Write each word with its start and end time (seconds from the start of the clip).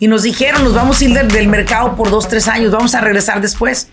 y 0.00 0.08
nos 0.08 0.22
dijeron, 0.22 0.64
nos 0.64 0.74
vamos 0.74 1.00
a 1.00 1.04
ir 1.04 1.12
del, 1.12 1.48
mercado 1.48 1.94
por 1.94 2.10
dos, 2.10 2.26
tres 2.26 2.48
años, 2.48 2.72
vamos 2.72 2.94
a 2.94 3.02
regresar 3.02 3.42
después. 3.42 3.88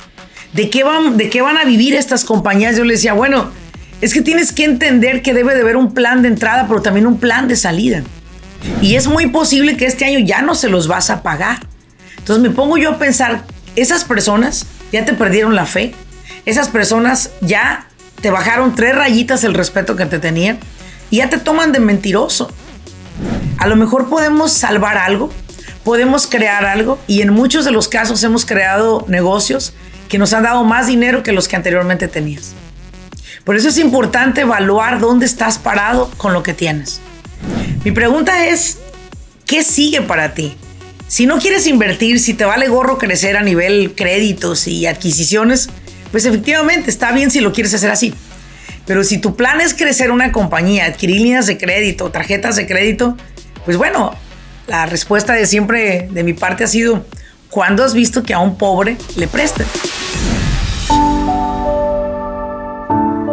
¿De 0.54 0.70
qué, 0.70 0.86
van, 0.86 1.18
¿De 1.18 1.30
qué 1.30 1.42
van 1.42 1.58
a 1.58 1.66
vivir 1.66 1.94
estas 1.94 2.24
compañías? 2.24 2.78
Yo 2.78 2.86
le 2.86 2.94
decía, 2.94 3.12
bueno, 3.12 3.52
es 4.00 4.14
que 4.14 4.22
tienes 4.22 4.54
que 4.54 4.64
entender 4.64 5.22
que 5.22 5.34
debe 5.34 5.54
de 5.54 5.62
haber 5.62 5.76
un 5.76 5.94
plan 5.94 6.22
de 6.22 6.30
entrada, 6.30 6.66
pero 6.68 6.82
también 6.82 7.06
un 7.06 7.20
plan 7.20 7.50
de 7.50 7.58
salida. 7.58 8.04
Y 8.82 8.96
es 8.96 9.08
muy 9.08 9.28
posible 9.28 9.76
que 9.76 9.86
este 9.86 10.06
año 10.06 10.20
ya 10.20 10.42
no 10.42 10.56
se 10.56 10.70
los 10.70 10.88
vas 10.88 11.10
a 11.10 11.22
pagar. 11.22 11.68
Entonces 12.18 12.42
me 12.42 12.56
pongo 12.56 12.78
yo 12.78 12.92
a 12.92 12.98
pensar, 12.98 13.44
esas 13.76 14.06
personas 14.06 14.66
ya 14.94 15.04
te 15.04 15.14
perdieron 15.14 15.56
la 15.56 15.66
fe, 15.66 15.94
esas 16.46 16.70
personas 16.70 17.32
ya 17.42 17.88
te 18.22 18.32
bajaron 18.32 18.76
tres 18.76 18.96
rayitas 18.96 19.44
el 19.44 19.54
respeto 19.54 19.98
que 19.98 20.06
te 20.06 20.20
tenían 20.20 20.58
y 21.12 21.18
ya 21.18 21.30
te 21.30 21.38
toman 21.38 21.74
de 21.74 21.80
mentiroso. 21.80 22.50
A 23.58 23.68
lo 23.68 23.76
mejor 23.76 24.10
podemos 24.10 24.54
salvar 24.54 24.98
algo, 24.98 25.32
podemos 25.88 26.28
crear 26.28 26.66
algo 26.66 27.00
y 27.08 27.22
en 27.22 27.32
muchos 27.32 27.64
de 27.64 27.72
los 27.72 27.88
casos 27.88 28.22
hemos 28.26 28.46
creado 28.46 29.06
negocios 29.08 29.72
que 30.10 30.18
nos 30.18 30.34
han 30.34 30.44
dado 30.44 30.66
más 30.66 30.88
dinero 30.88 31.24
que 31.24 31.32
los 31.32 31.48
que 31.48 31.56
anteriormente 31.56 32.10
tenías. 32.10 32.52
Por 33.46 33.56
eso 33.56 33.70
es 33.70 33.78
importante 33.78 34.42
evaluar 34.42 35.00
dónde 35.00 35.26
estás 35.26 35.58
parado 35.58 36.12
con 36.18 36.34
lo 36.34 36.44
que 36.44 36.54
tienes. 36.54 37.00
Mi 37.86 37.94
pregunta 37.94 38.48
es, 38.48 38.80
¿qué 39.46 39.64
sigue 39.64 40.02
para 40.02 40.34
ti? 40.34 40.58
Si 41.08 41.26
no 41.26 41.40
quieres 41.40 41.68
invertir, 41.68 42.20
si 42.20 42.34
te 42.34 42.44
vale 42.44 42.68
gorro 42.68 42.98
crecer 42.98 43.38
a 43.38 43.42
nivel 43.42 43.94
créditos 43.96 44.68
y 44.68 44.88
adquisiciones, 44.88 45.70
pues 46.12 46.26
efectivamente 46.26 46.90
está 46.90 47.14
bien 47.14 47.32
si 47.32 47.40
lo 47.40 47.54
quieres 47.54 47.74
hacer 47.74 47.92
así. 47.92 48.14
Pero 48.86 49.06
si 49.06 49.20
tu 49.20 49.38
plan 49.38 49.62
es 49.62 49.74
crecer 49.74 50.12
una 50.12 50.34
compañía, 50.34 50.84
adquirir 50.84 51.22
líneas 51.22 51.48
de 51.48 51.58
crédito, 51.58 52.12
tarjetas 52.12 52.58
de 52.58 52.68
crédito, 52.68 53.16
pues 53.64 53.78
bueno, 53.78 54.18
la 54.68 54.86
respuesta 54.86 55.34
de 55.34 55.46
siempre 55.46 56.10
de 56.12 56.24
mi 56.24 56.34
parte 56.34 56.64
ha 56.64 56.68
sido, 56.68 57.06
¿cuándo 57.50 57.84
has 57.84 57.94
visto 57.94 58.24
que 58.24 58.34
a 58.34 58.40
un 58.40 58.58
pobre 58.58 58.98
le 59.16 59.28
presten? 59.28 59.66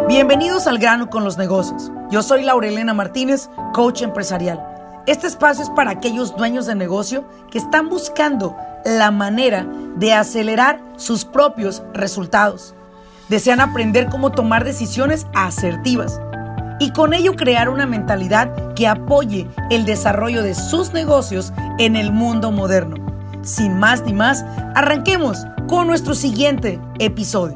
Bienvenidos 0.07 0.65
al 0.65 0.77
grano 0.77 1.09
con 1.09 1.25
los 1.25 1.37
negocios. 1.37 1.91
Yo 2.09 2.23
soy 2.23 2.43
Laurelena 2.43 2.93
Martínez, 2.93 3.49
coach 3.73 4.01
empresarial. 4.01 4.63
Este 5.07 5.27
espacio 5.27 5.63
es 5.63 5.69
para 5.71 5.91
aquellos 5.91 6.35
dueños 6.37 6.65
de 6.65 6.75
negocio 6.75 7.27
que 7.51 7.57
están 7.57 7.89
buscando 7.89 8.55
la 8.85 9.11
manera 9.11 9.67
de 9.97 10.13
acelerar 10.13 10.81
sus 10.95 11.25
propios 11.25 11.83
resultados. 11.93 12.73
Desean 13.27 13.59
aprender 13.59 14.07
cómo 14.09 14.31
tomar 14.31 14.63
decisiones 14.63 15.27
asertivas 15.33 16.21
y 16.79 16.91
con 16.91 17.13
ello 17.13 17.35
crear 17.35 17.69
una 17.69 17.85
mentalidad 17.85 18.73
que 18.73 18.87
apoye 18.87 19.47
el 19.69 19.85
desarrollo 19.85 20.43
de 20.43 20.55
sus 20.55 20.93
negocios 20.93 21.53
en 21.79 21.95
el 21.95 22.11
mundo 22.11 22.51
moderno. 22.51 22.95
Sin 23.43 23.77
más 23.77 24.03
ni 24.03 24.13
más, 24.13 24.43
arranquemos 24.73 25.45
con 25.67 25.87
nuestro 25.87 26.15
siguiente 26.15 26.79
episodio. 26.99 27.55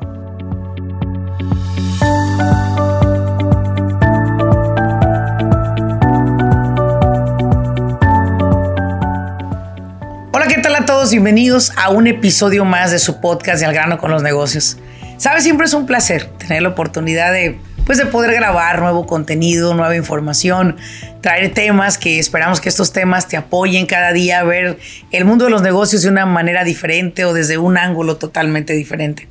Hola, 10.31 10.47
¿qué 10.47 10.61
tal 10.61 10.75
a 10.75 10.85
todos? 10.85 11.11
Bienvenidos 11.11 11.73
a 11.75 11.89
un 11.89 12.07
episodio 12.07 12.63
más 12.65 12.91
de 12.91 12.99
su 12.99 13.19
podcast 13.19 13.59
de 13.59 13.65
Al 13.65 13.73
grano 13.73 13.97
con 13.97 14.11
los 14.11 14.23
negocios. 14.23 14.77
Sabes, 15.17 15.43
siempre 15.43 15.65
es 15.65 15.73
un 15.73 15.85
placer 15.85 16.27
tener 16.37 16.61
la 16.61 16.69
oportunidad 16.69 17.33
de 17.33 17.59
pues 17.89 17.97
de 17.97 18.05
poder 18.05 18.35
grabar 18.35 18.81
nuevo 18.81 19.07
contenido, 19.07 19.73
nueva 19.73 19.95
información, 19.95 20.75
traer 21.21 21.51
temas 21.55 21.97
que 21.97 22.19
esperamos 22.19 22.61
que 22.61 22.69
estos 22.69 22.93
temas 22.93 23.27
te 23.27 23.35
apoyen 23.35 23.87
cada 23.87 24.13
día 24.13 24.41
a 24.41 24.43
ver 24.43 24.77
el 25.09 25.25
mundo 25.25 25.45
de 25.45 25.49
los 25.49 25.63
negocios 25.63 26.03
de 26.03 26.09
una 26.09 26.27
manera 26.27 26.63
diferente 26.63 27.25
o 27.25 27.33
desde 27.33 27.57
un 27.57 27.79
ángulo 27.79 28.17
totalmente 28.17 28.73
diferente. 28.73 29.27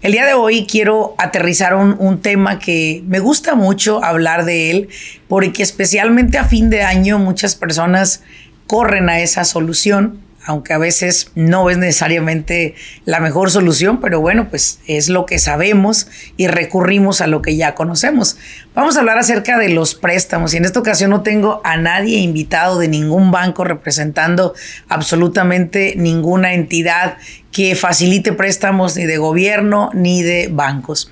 El 0.00 0.10
día 0.10 0.26
de 0.26 0.34
hoy 0.34 0.66
quiero 0.68 1.14
aterrizar 1.16 1.76
un, 1.76 1.94
un, 1.96 2.20
tema 2.20 2.58
que 2.58 3.04
me 3.06 3.20
gusta 3.20 3.54
mucho 3.54 4.02
hablar 4.02 4.44
de 4.46 4.72
él, 4.72 4.88
porque 5.28 5.62
especialmente 5.62 6.38
a 6.38 6.44
fin 6.44 6.70
de 6.70 6.82
año 6.82 7.20
muchas 7.20 7.54
personas 7.54 8.24
corren 8.66 9.10
a 9.10 9.20
esa 9.20 9.44
solución 9.44 10.21
aunque 10.44 10.72
a 10.72 10.78
veces 10.78 11.30
no 11.34 11.70
es 11.70 11.78
necesariamente 11.78 12.74
la 13.04 13.20
mejor 13.20 13.50
solución, 13.50 14.00
pero 14.00 14.20
bueno, 14.20 14.48
pues 14.48 14.80
es 14.86 15.08
lo 15.08 15.24
que 15.26 15.38
sabemos 15.38 16.08
y 16.36 16.48
recurrimos 16.48 17.20
a 17.20 17.26
lo 17.26 17.42
que 17.42 17.56
ya 17.56 17.74
conocemos. 17.74 18.36
Vamos 18.74 18.96
a 18.96 19.00
hablar 19.00 19.18
acerca 19.18 19.58
de 19.58 19.68
los 19.68 19.94
préstamos 19.94 20.54
y 20.54 20.56
en 20.56 20.64
esta 20.64 20.80
ocasión 20.80 21.10
no 21.10 21.22
tengo 21.22 21.60
a 21.64 21.76
nadie 21.76 22.18
invitado 22.18 22.78
de 22.78 22.88
ningún 22.88 23.30
banco 23.30 23.64
representando 23.64 24.54
absolutamente 24.88 25.94
ninguna 25.96 26.54
entidad 26.54 27.18
que 27.52 27.76
facilite 27.76 28.32
préstamos 28.32 28.96
ni 28.96 29.04
de 29.04 29.18
gobierno 29.18 29.90
ni 29.94 30.22
de 30.22 30.48
bancos. 30.50 31.10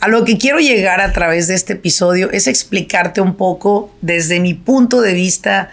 A 0.00 0.08
lo 0.08 0.24
que 0.24 0.38
quiero 0.38 0.60
llegar 0.60 1.02
a 1.02 1.12
través 1.12 1.46
de 1.46 1.54
este 1.54 1.74
episodio 1.74 2.30
es 2.30 2.46
explicarte 2.46 3.20
un 3.20 3.34
poco 3.34 3.94
desde 4.00 4.40
mi 4.40 4.54
punto 4.54 5.02
de 5.02 5.12
vista 5.12 5.70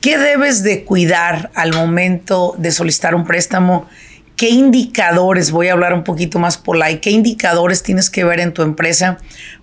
¿Qué 0.00 0.16
debes 0.16 0.62
de 0.62 0.84
cuidar 0.84 1.50
al 1.54 1.74
momento 1.74 2.54
de 2.56 2.70
solicitar 2.70 3.14
un 3.14 3.26
préstamo? 3.26 3.86
¿Qué 4.34 4.48
indicadores, 4.48 5.50
voy 5.50 5.68
a 5.68 5.72
hablar 5.72 5.92
un 5.92 6.04
poquito 6.04 6.38
más 6.38 6.56
por 6.56 6.82
ahí, 6.82 7.00
qué 7.00 7.10
indicadores 7.10 7.82
tienes 7.82 8.08
que 8.08 8.24
ver 8.24 8.40
en 8.40 8.54
tu 8.54 8.62
empresa 8.62 9.18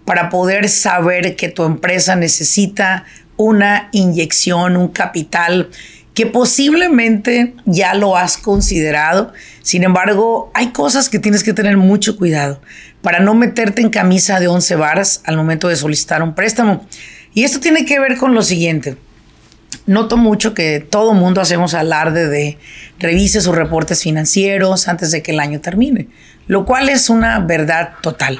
para 0.05 0.29
poder 0.29 0.69
saber 0.69 1.35
que 1.35 1.49
tu 1.49 1.63
empresa 1.63 2.15
necesita 2.15 3.05
una 3.35 3.89
inyección, 3.93 4.77
un 4.77 4.89
capital 4.89 5.71
que 6.13 6.27
posiblemente 6.27 7.55
ya 7.65 7.95
lo 7.95 8.15
has 8.15 8.37
considerado? 8.37 9.33
Sin 9.63 9.83
embargo, 9.83 10.51
hay 10.53 10.67
cosas 10.67 11.09
que 11.09 11.17
tienes 11.17 11.43
que 11.43 11.53
tener 11.53 11.77
mucho 11.77 12.15
cuidado 12.15 12.61
para 13.01 13.19
no 13.19 13.33
meterte 13.33 13.81
en 13.81 13.89
camisa 13.89 14.39
de 14.39 14.49
once 14.49 14.75
varas 14.75 15.23
al 15.25 15.35
momento 15.35 15.67
de 15.67 15.77
solicitar 15.77 16.21
un 16.21 16.35
préstamo. 16.35 16.85
Y 17.33 17.43
esto 17.43 17.59
tiene 17.59 17.85
que 17.85 17.99
ver 17.99 18.17
con 18.17 18.35
lo 18.35 18.43
siguiente 18.43 18.97
noto 19.87 20.17
mucho 20.17 20.53
que 20.53 20.79
todo 20.79 21.13
mundo 21.13 21.41
hacemos 21.41 21.73
alarde 21.73 22.27
de 22.27 22.57
revise 22.99 23.41
sus 23.41 23.55
reportes 23.55 24.03
financieros 24.03 24.87
antes 24.87 25.11
de 25.11 25.23
que 25.23 25.31
el 25.31 25.39
año 25.39 25.59
termine, 25.61 26.07
lo 26.45 26.65
cual 26.65 26.89
es 26.89 27.09
una 27.09 27.39
verdad 27.39 27.93
total. 28.01 28.39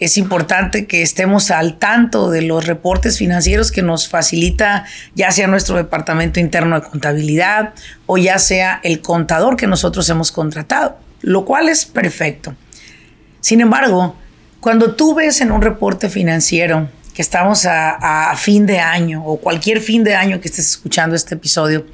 Es 0.00 0.18
importante 0.18 0.86
que 0.86 1.02
estemos 1.02 1.52
al 1.52 1.78
tanto 1.78 2.28
de 2.28 2.42
los 2.42 2.66
reportes 2.66 3.18
financieros 3.18 3.70
que 3.70 3.82
nos 3.82 4.08
facilita 4.08 4.84
ya 5.14 5.30
sea 5.30 5.46
nuestro 5.46 5.76
departamento 5.76 6.40
interno 6.40 6.80
de 6.80 6.88
contabilidad 6.88 7.72
o 8.06 8.18
ya 8.18 8.40
sea 8.40 8.80
el 8.82 9.00
contador 9.00 9.56
que 9.56 9.68
nosotros 9.68 10.10
hemos 10.10 10.32
contratado, 10.32 10.98
lo 11.20 11.44
cual 11.44 11.68
es 11.68 11.86
perfecto. 11.86 12.56
Sin 13.40 13.60
embargo, 13.60 14.16
cuando 14.58 14.94
tú 14.96 15.14
ves 15.14 15.40
en 15.40 15.52
un 15.52 15.62
reporte 15.62 16.08
financiero 16.08 16.88
que 17.14 17.22
estamos 17.22 17.66
a, 17.66 18.34
fin 18.36 18.66
de 18.66 18.80
año 18.80 19.24
o 19.24 19.38
cualquier 19.38 19.80
fin 19.80 20.04
de 20.04 20.14
año 20.14 20.40
que 20.40 20.48
estés 20.48 20.70
escuchando 20.70 21.14
este 21.14 21.34
episodio 21.34 21.86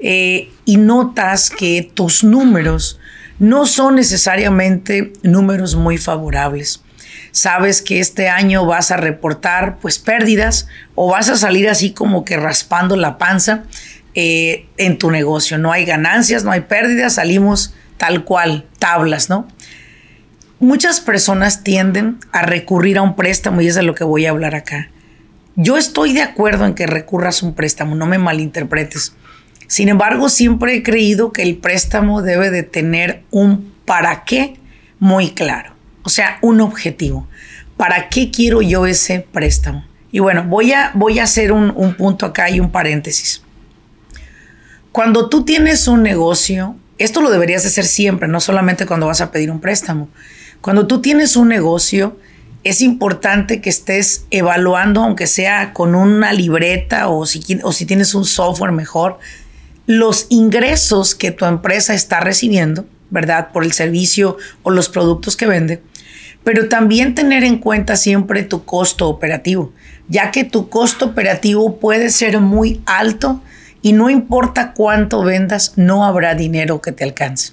eh, 0.00 0.50
y 0.64 0.76
notas 0.76 1.50
que 1.50 1.88
tus 1.94 2.24
números 2.24 2.98
no 3.38 3.66
son 3.66 3.96
necesariamente 3.96 5.12
números 5.22 5.74
muy 5.74 5.98
favorables. 5.98 6.82
Sabes 7.30 7.82
que 7.82 8.00
este 8.00 8.28
año 8.28 8.64
vas 8.66 8.90
a 8.90 8.96
reportar 8.96 9.78
pues 9.78 9.98
pérdidas 9.98 10.68
o 10.94 11.10
vas 11.10 11.28
a 11.28 11.36
salir 11.36 11.68
así 11.68 11.92
como 11.92 12.24
que 12.24 12.36
raspando 12.36 12.96
la 12.96 13.18
panza 13.18 13.64
eh, 14.14 14.66
en 14.78 14.98
tu 14.98 15.10
negocio. 15.10 15.58
No 15.58 15.70
hay 15.70 15.84
ganancias, 15.84 16.44
no 16.44 16.50
hay 16.50 16.62
pérdidas, 16.62 17.14
salimos 17.14 17.74
tal 17.98 18.24
cual, 18.24 18.64
tablas, 18.78 19.28
¿no? 19.28 19.46
Muchas 20.58 21.00
personas 21.00 21.62
tienden 21.62 22.18
a 22.32 22.42
recurrir 22.42 22.98
a 22.98 23.02
un 23.02 23.16
préstamo 23.16 23.60
y 23.60 23.68
es 23.68 23.74
de 23.74 23.82
lo 23.82 23.94
que 23.94 24.04
voy 24.04 24.26
a 24.26 24.30
hablar 24.30 24.54
acá. 24.54 24.90
Yo 25.54 25.76
estoy 25.76 26.12
de 26.12 26.22
acuerdo 26.22 26.66
en 26.66 26.74
que 26.74 26.86
recurras 26.86 27.42
a 27.42 27.46
un 27.46 27.54
préstamo, 27.54 27.94
no 27.94 28.06
me 28.06 28.18
malinterpretes. 28.18 29.14
Sin 29.68 29.88
embargo, 29.88 30.28
siempre 30.28 30.74
he 30.74 30.82
creído 30.82 31.32
que 31.32 31.42
el 31.42 31.56
préstamo 31.56 32.22
debe 32.22 32.50
de 32.50 32.62
tener 32.62 33.22
un 33.30 33.74
para 33.84 34.24
qué 34.24 34.56
muy 34.98 35.30
claro, 35.30 35.74
o 36.02 36.08
sea, 36.08 36.38
un 36.42 36.60
objetivo. 36.60 37.26
¿Para 37.76 38.08
qué 38.08 38.30
quiero 38.30 38.62
yo 38.62 38.86
ese 38.86 39.20
préstamo? 39.20 39.84
Y 40.12 40.20
bueno, 40.20 40.44
voy 40.44 40.72
a, 40.72 40.92
voy 40.94 41.18
a 41.18 41.24
hacer 41.24 41.52
un, 41.52 41.72
un 41.76 41.94
punto 41.94 42.26
acá 42.26 42.48
y 42.48 42.60
un 42.60 42.70
paréntesis. 42.70 43.42
Cuando 44.92 45.28
tú 45.28 45.44
tienes 45.44 45.88
un 45.88 46.02
negocio, 46.02 46.76
esto 46.96 47.20
lo 47.20 47.30
deberías 47.30 47.66
hacer 47.66 47.84
siempre, 47.84 48.28
no 48.28 48.40
solamente 48.40 48.86
cuando 48.86 49.06
vas 49.06 49.20
a 49.20 49.30
pedir 49.30 49.50
un 49.50 49.60
préstamo. 49.60 50.08
Cuando 50.66 50.88
tú 50.88 51.00
tienes 51.00 51.36
un 51.36 51.46
negocio, 51.46 52.18
es 52.64 52.80
importante 52.80 53.60
que 53.60 53.70
estés 53.70 54.26
evaluando, 54.32 55.00
aunque 55.00 55.28
sea 55.28 55.72
con 55.72 55.94
una 55.94 56.32
libreta 56.32 57.06
o 57.06 57.24
si, 57.24 57.40
o 57.62 57.70
si 57.70 57.86
tienes 57.86 58.16
un 58.16 58.24
software 58.24 58.72
mejor, 58.72 59.20
los 59.86 60.26
ingresos 60.28 61.14
que 61.14 61.30
tu 61.30 61.44
empresa 61.44 61.94
está 61.94 62.18
recibiendo, 62.18 62.84
¿verdad? 63.10 63.52
Por 63.52 63.62
el 63.62 63.70
servicio 63.70 64.38
o 64.64 64.72
los 64.72 64.88
productos 64.88 65.36
que 65.36 65.46
vende, 65.46 65.82
pero 66.42 66.68
también 66.68 67.14
tener 67.14 67.44
en 67.44 67.58
cuenta 67.58 67.94
siempre 67.94 68.42
tu 68.42 68.64
costo 68.64 69.08
operativo, 69.08 69.72
ya 70.08 70.32
que 70.32 70.42
tu 70.42 70.68
costo 70.68 71.04
operativo 71.04 71.78
puede 71.78 72.10
ser 72.10 72.40
muy 72.40 72.82
alto 72.86 73.40
y 73.82 73.92
no 73.92 74.10
importa 74.10 74.72
cuánto 74.72 75.22
vendas, 75.22 75.74
no 75.76 76.04
habrá 76.04 76.34
dinero 76.34 76.80
que 76.80 76.90
te 76.90 77.04
alcance. 77.04 77.52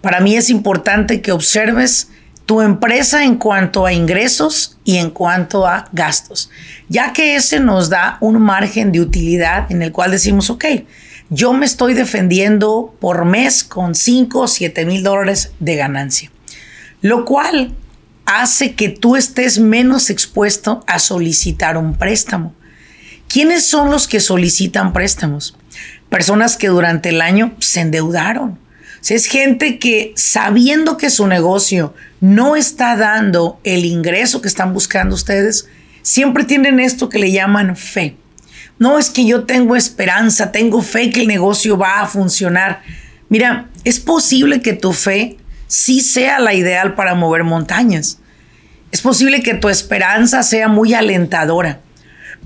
Para 0.00 0.20
mí 0.20 0.36
es 0.36 0.48
importante 0.48 1.20
que 1.20 1.32
observes 1.32 2.10
tu 2.46 2.60
empresa 2.60 3.24
en 3.24 3.36
cuanto 3.36 3.84
a 3.84 3.92
ingresos 3.92 4.78
y 4.84 4.96
en 4.96 5.10
cuanto 5.10 5.66
a 5.66 5.88
gastos, 5.92 6.48
ya 6.88 7.12
que 7.12 7.34
ese 7.34 7.58
nos 7.58 7.90
da 7.90 8.18
un 8.20 8.40
margen 8.40 8.92
de 8.92 9.00
utilidad 9.00 9.70
en 9.70 9.82
el 9.82 9.90
cual 9.92 10.12
decimos, 10.12 10.48
ok, 10.48 10.64
yo 11.28 11.52
me 11.52 11.66
estoy 11.66 11.94
defendiendo 11.94 12.94
por 13.00 13.24
mes 13.24 13.64
con 13.64 13.96
5 13.96 14.40
o 14.40 14.46
7 14.46 14.86
mil 14.86 15.02
dólares 15.02 15.52
de 15.58 15.74
ganancia, 15.74 16.30
lo 17.02 17.24
cual 17.24 17.74
hace 18.26 18.74
que 18.74 18.90
tú 18.90 19.16
estés 19.16 19.58
menos 19.58 20.08
expuesto 20.08 20.84
a 20.86 21.00
solicitar 21.00 21.76
un 21.76 21.94
préstamo. 21.94 22.54
¿Quiénes 23.28 23.66
son 23.66 23.90
los 23.90 24.06
que 24.06 24.20
solicitan 24.20 24.92
préstamos? 24.92 25.56
Personas 26.08 26.56
que 26.56 26.68
durante 26.68 27.08
el 27.08 27.20
año 27.20 27.56
se 27.58 27.80
endeudaron. 27.80 28.58
Es 29.14 29.26
gente 29.26 29.78
que 29.78 30.12
sabiendo 30.16 30.96
que 30.96 31.10
su 31.10 31.26
negocio 31.26 31.94
no 32.20 32.56
está 32.56 32.96
dando 32.96 33.60
el 33.62 33.84
ingreso 33.84 34.40
que 34.40 34.48
están 34.48 34.72
buscando 34.72 35.14
ustedes, 35.14 35.68
siempre 36.02 36.44
tienen 36.44 36.80
esto 36.80 37.08
que 37.08 37.18
le 37.18 37.30
llaman 37.30 37.76
fe. 37.76 38.16
No 38.78 38.98
es 38.98 39.10
que 39.10 39.24
yo 39.24 39.44
tengo 39.44 39.76
esperanza, 39.76 40.52
tengo 40.52 40.82
fe 40.82 41.10
que 41.10 41.22
el 41.22 41.28
negocio 41.28 41.78
va 41.78 42.00
a 42.00 42.06
funcionar. 42.06 42.82
Mira, 43.28 43.68
es 43.84 44.00
posible 44.00 44.60
que 44.60 44.72
tu 44.72 44.92
fe 44.92 45.38
sí 45.66 46.00
sea 46.00 46.38
la 46.38 46.54
ideal 46.54 46.94
para 46.94 47.14
mover 47.14 47.44
montañas. 47.44 48.18
Es 48.92 49.00
posible 49.00 49.42
que 49.42 49.54
tu 49.54 49.68
esperanza 49.68 50.42
sea 50.42 50.68
muy 50.68 50.94
alentadora. 50.94 51.80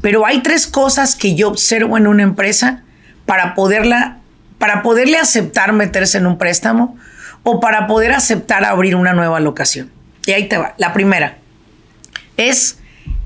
Pero 0.00 0.24
hay 0.24 0.42
tres 0.42 0.66
cosas 0.66 1.16
que 1.16 1.34
yo 1.34 1.48
observo 1.48 1.98
en 1.98 2.06
una 2.06 2.22
empresa 2.22 2.82
para 3.26 3.54
poderla 3.54 4.19
para 4.60 4.82
poderle 4.82 5.16
aceptar 5.16 5.72
meterse 5.72 6.18
en 6.18 6.26
un 6.26 6.36
préstamo 6.36 6.98
o 7.44 7.60
para 7.60 7.86
poder 7.86 8.12
aceptar 8.12 8.66
abrir 8.66 8.94
una 8.94 9.14
nueva 9.14 9.40
locación. 9.40 9.90
Y 10.26 10.32
ahí 10.32 10.48
te 10.48 10.58
va. 10.58 10.74
La 10.76 10.92
primera 10.92 11.38
es 12.36 12.78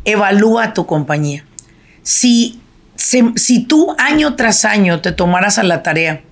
evalúa 0.04 0.75
tu 0.75 0.86
compañía. 0.86 1.44
Si, 2.04 2.60
si, 2.94 3.64
tú 3.64 3.96
año 3.98 4.36
tras 4.36 4.64
año 4.64 5.00
te 5.00 5.10
tomaras 5.10 5.58
a 5.58 5.64
la 5.64 5.82
tarea 5.82 6.22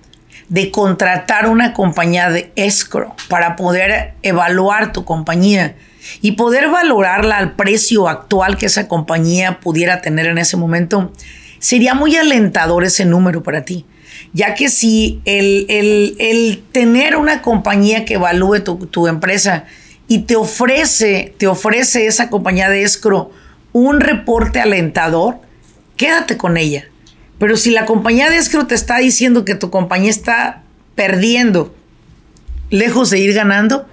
de 0.47 0.71
contratar 0.71 1.49
una 1.49 1.73
compañía 1.73 2.29
de 2.29 2.53
escrow 2.55 3.13
para 3.27 3.57
poder 3.57 4.13
evaluar 4.21 4.93
tu 4.93 5.03
compañía 5.03 5.75
y 6.21 6.33
poder 6.33 6.69
valorarla 6.69 7.37
al 7.39 7.57
precio 7.57 8.07
actual 8.07 8.57
que 8.57 8.67
esa 8.67 8.87
compañía 8.87 9.59
pudiera 9.59 10.01
tener 10.01 10.27
en 10.27 10.37
ese 10.37 10.55
momento, 10.55 11.11
sería 11.59 11.93
muy 11.93 12.15
alentador 12.15 12.85
ese 12.85 13.03
número 13.03 13.43
para 13.43 13.65
ti. 13.65 13.85
Ya 14.33 14.55
que 14.55 14.69
si 14.69 15.21
el, 15.25 16.63
tener 16.71 17.15
una 17.15 17.41
compañía 17.41 18.05
que 18.05 18.15
evalúe 18.15 18.61
tu, 18.61 19.07
empresa 19.07 19.65
y 20.07 20.19
te 20.19 20.35
ofrece, 20.35 21.33
te 21.37 21.47
ofrece 21.47 22.07
esa 22.07 22.29
compañía 22.29 22.69
de 22.69 22.83
escro 22.83 23.31
un 23.73 23.99
reporte 23.99 24.59
alentador, 24.59 25.37
quédate 25.97 26.37
con 26.37 26.57
ella. 26.57 26.85
Pero 27.39 27.57
si 27.57 27.71
la 27.71 27.85
compañía 27.85 28.29
de 28.29 28.37
escro 28.37 28.67
te 28.67 28.75
está 28.75 28.97
diciendo 28.97 29.45
que 29.45 29.55
tu 29.55 29.69
compañía 29.69 30.11
está 30.11 30.63
perdiendo, 30.95 31.75
lejos 32.69 33.09
de 33.09 33.19
ir 33.19 33.33
ganando, 33.33 33.87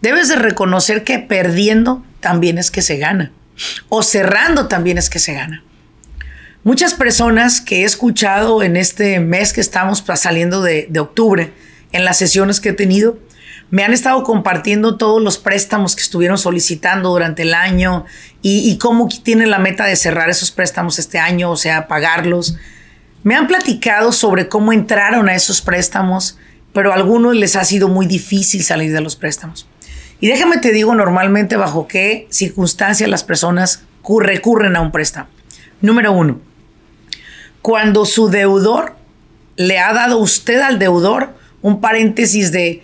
debes 0.00 0.28
de 0.28 0.36
reconocer 0.36 1.04
que 1.04 1.18
perdiendo 1.18 2.04
también 2.20 2.58
es 2.58 2.70
que 2.70 2.82
se 2.82 2.96
gana. 2.96 3.32
O 3.88 4.02
cerrando 4.02 4.68
también 4.68 4.98
es 4.98 5.10
que 5.10 5.18
se 5.18 5.34
gana. 5.34 5.62
Muchas 6.62 6.92
personas 6.92 7.62
que 7.62 7.80
he 7.80 7.84
escuchado 7.84 8.62
en 8.62 8.76
este 8.76 9.18
mes 9.18 9.54
que 9.54 9.62
estamos 9.62 10.04
saliendo 10.16 10.60
de, 10.60 10.90
octubre, 11.00 11.54
en 11.92 12.04
las 12.04 12.18
sesiones 12.18 12.60
que 12.60 12.68
he 12.68 12.72
tenido, 12.74 13.18
me 13.70 13.82
han 13.82 13.94
estado 13.94 14.22
compartiendo 14.24 14.98
todos 14.98 15.22
los 15.22 15.38
préstamos 15.38 15.96
que 15.96 16.02
estuvieron 16.02 16.36
solicitando 16.36 17.08
durante 17.08 17.42
el 17.42 17.54
año 17.54 18.04
y, 18.42 18.76
cómo 18.76 19.08
tienen 19.08 19.48
la 19.48 19.58
meta 19.58 19.86
de 19.86 19.96
cerrar 19.96 20.28
esos 20.28 20.50
préstamos 20.50 20.98
este 20.98 21.18
año, 21.18 21.50
o 21.50 21.56
sea, 21.56 21.88
pagarlos. 21.88 22.58
Me 23.22 23.36
han 23.36 23.46
platicado 23.46 24.12
sobre 24.12 24.48
cómo 24.48 24.74
entraron 24.74 25.30
a 25.30 25.34
esos 25.34 25.62
préstamos, 25.62 26.36
pero 26.74 26.92
a 26.92 26.96
algunos 26.96 27.34
les 27.36 27.56
ha 27.56 27.64
sido 27.64 27.88
muy 27.88 28.06
difícil 28.06 28.62
salir 28.64 28.92
de 28.92 29.00
los 29.00 29.16
préstamos. 29.16 29.66
Y 30.20 30.28
déjame 30.28 30.58
te 30.58 30.72
digo 30.72 30.94
normalmente 30.94 31.56
bajo 31.56 31.88
qué 31.88 32.26
circunstancias 32.28 33.08
las 33.08 33.24
personas 33.24 33.84
recurren 34.20 34.76
a 34.76 34.82
un 34.82 34.92
préstamo. 34.92 35.28
Número 35.80 36.12
uno, 36.12 36.40
cuando 37.62 38.06
su 38.06 38.28
deudor 38.28 38.96
le 39.56 39.78
ha 39.78 39.92
dado 39.92 40.18
usted 40.18 40.60
al 40.60 40.78
deudor 40.78 41.34
un 41.62 41.80
paréntesis 41.80 42.52
de 42.52 42.82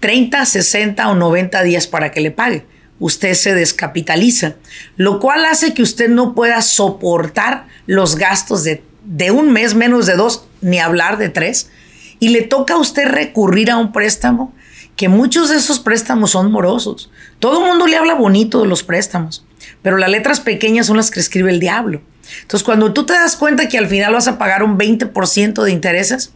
30, 0.00 0.44
60 0.44 1.08
o 1.08 1.14
90 1.14 1.62
días 1.62 1.86
para 1.86 2.10
que 2.10 2.20
le 2.20 2.30
pague. 2.30 2.66
Usted 2.98 3.34
se 3.34 3.54
descapitaliza, 3.54 4.56
lo 4.96 5.20
cual 5.20 5.44
hace 5.44 5.74
que 5.74 5.82
usted 5.82 6.08
no 6.08 6.34
pueda 6.34 6.62
soportar 6.62 7.66
los 7.86 8.16
gastos 8.16 8.64
de, 8.64 8.82
de 9.04 9.30
un 9.30 9.52
mes, 9.52 9.74
menos 9.74 10.06
de 10.06 10.16
dos, 10.16 10.46
ni 10.62 10.78
hablar 10.78 11.18
de 11.18 11.28
tres, 11.28 11.70
y 12.18 12.30
le 12.30 12.42
toca 12.42 12.74
a 12.74 12.78
usted 12.78 13.06
recurrir 13.06 13.70
a 13.70 13.76
un 13.76 13.92
préstamo 13.92 14.54
que 14.96 15.08
muchos 15.08 15.50
de 15.50 15.56
esos 15.56 15.78
préstamos 15.78 16.30
son 16.30 16.50
morosos. 16.50 17.10
Todo 17.38 17.60
el 17.60 17.68
mundo 17.68 17.86
le 17.86 17.96
habla 17.96 18.14
bonito 18.14 18.62
de 18.62 18.66
los 18.66 18.82
préstamos, 18.82 19.44
pero 19.82 19.98
las 19.98 20.10
letras 20.10 20.40
pequeñas 20.40 20.86
son 20.86 20.96
las 20.96 21.10
que 21.10 21.20
escribe 21.20 21.50
el 21.50 21.60
diablo. 21.60 22.00
Entonces, 22.42 22.64
cuando 22.64 22.92
tú 22.92 23.06
te 23.06 23.12
das 23.12 23.36
cuenta 23.36 23.68
que 23.68 23.78
al 23.78 23.88
final 23.88 24.12
vas 24.12 24.28
a 24.28 24.38
pagar 24.38 24.62
un 24.62 24.78
20% 24.78 25.62
de 25.62 25.70
intereses, 25.70 26.32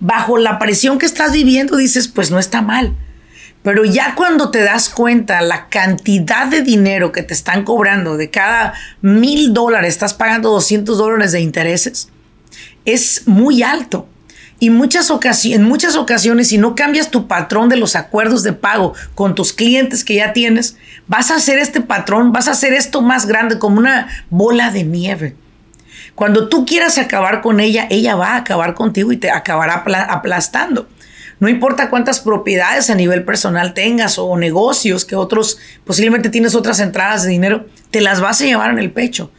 bajo 0.00 0.38
la 0.38 0.58
presión 0.58 0.98
que 0.98 1.06
estás 1.06 1.32
viviendo, 1.32 1.76
dices, 1.76 2.08
pues 2.08 2.30
no 2.30 2.38
está 2.38 2.62
mal. 2.62 2.94
Pero 3.62 3.84
ya 3.86 4.14
cuando 4.14 4.50
te 4.50 4.62
das 4.62 4.90
cuenta 4.90 5.40
la 5.40 5.68
cantidad 5.68 6.46
de 6.46 6.60
dinero 6.60 7.12
que 7.12 7.22
te 7.22 7.32
están 7.32 7.64
cobrando, 7.64 8.18
de 8.18 8.30
cada 8.30 8.74
mil 9.00 9.54
dólares 9.54 9.94
estás 9.94 10.12
pagando 10.12 10.50
200 10.50 10.98
dólares 10.98 11.32
de 11.32 11.40
intereses, 11.40 12.08
es 12.84 13.26
muy 13.26 13.62
alto. 13.62 14.06
Y 14.60 14.70
muchas 14.70 15.12
en 15.44 15.64
muchas 15.64 15.96
ocasiones, 15.96 16.48
si 16.48 16.58
no 16.58 16.74
cambias 16.74 17.10
tu 17.10 17.26
patrón 17.26 17.68
de 17.68 17.76
los 17.76 17.96
acuerdos 17.96 18.42
de 18.42 18.52
pago 18.52 18.94
con 19.14 19.34
tus 19.34 19.52
clientes 19.52 20.04
que 20.04 20.14
ya 20.16 20.32
tienes, 20.32 20.76
vas 21.06 21.30
a 21.30 21.36
hacer 21.36 21.58
este 21.58 21.80
patrón, 21.80 22.32
vas 22.32 22.48
a 22.48 22.52
hacer 22.52 22.72
esto 22.72 23.02
más 23.02 23.26
grande, 23.26 23.58
como 23.58 23.78
una 23.78 24.08
bola 24.30 24.70
de 24.70 24.84
nieve. 24.84 25.36
Cuando 26.14 26.48
tú 26.48 26.64
quieras 26.64 26.98
acabar 26.98 27.42
con 27.42 27.58
ella, 27.58 27.86
ella 27.90 28.14
va 28.14 28.34
a 28.34 28.36
acabar 28.36 28.74
contigo 28.74 29.10
y 29.12 29.16
te 29.16 29.30
acabará 29.30 29.84
aplastando. 30.08 30.88
No 31.40 31.48
importa 31.48 31.90
cuántas 31.90 32.20
propiedades 32.20 32.88
a 32.90 32.94
nivel 32.94 33.24
personal 33.24 33.74
tengas 33.74 34.18
o 34.18 34.36
negocios 34.36 35.04
que 35.04 35.16
otros, 35.16 35.58
posiblemente 35.84 36.30
tienes 36.30 36.54
otras 36.54 36.78
entradas 36.78 37.24
de 37.24 37.30
dinero, 37.30 37.66
te 37.90 38.00
las 38.00 38.20
vas 38.20 38.40
a 38.40 38.44
llevar 38.44 38.70
en 38.70 38.78
el 38.78 38.92
pecho. 38.92 39.32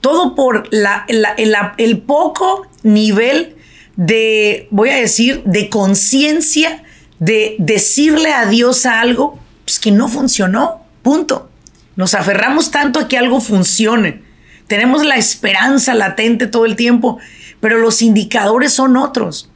Todo 0.00 0.34
por 0.34 0.68
la, 0.72 1.06
el 1.08 1.98
poco 2.02 2.66
nivel 2.82 3.55
de, 3.96 4.68
voy 4.70 4.90
a 4.90 4.96
decir, 4.96 5.42
de 5.44 5.68
conciencia 5.68 6.82
de 7.18 7.56
decirle 7.58 8.32
adiós 8.32 8.86
a 8.86 9.00
algo 9.00 9.38
pues, 9.64 9.78
que 9.78 9.90
no 9.90 10.08
funcionó. 10.08 10.82
Punto. 11.02 11.50
Nos 11.96 12.14
aferramos 12.14 12.70
tanto 12.70 13.00
a 13.00 13.08
que 13.08 13.16
algo 13.16 13.40
funcione. 13.40 14.22
Tenemos 14.66 15.04
la 15.04 15.16
esperanza 15.16 15.94
latente 15.94 16.46
todo 16.46 16.66
el 16.66 16.76
tiempo, 16.76 17.18
pero 17.60 17.78
los 17.78 18.02
indicadores 18.02 18.72
son 18.72 18.96
otros. 18.96 19.50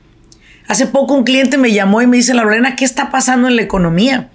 Hace 0.69 0.87
poco 0.87 1.15
un 1.15 1.25
cliente 1.25 1.59
me 1.59 1.73
llamó 1.73 2.01
y 2.01 2.07
me 2.07 2.17
dice, 2.17 2.33
Lorena, 2.33 2.77
¿qué 2.77 2.85
está 2.85 3.11
pasando 3.11 3.49
en 3.49 3.57
la 3.57 3.63
economía? 3.63 4.31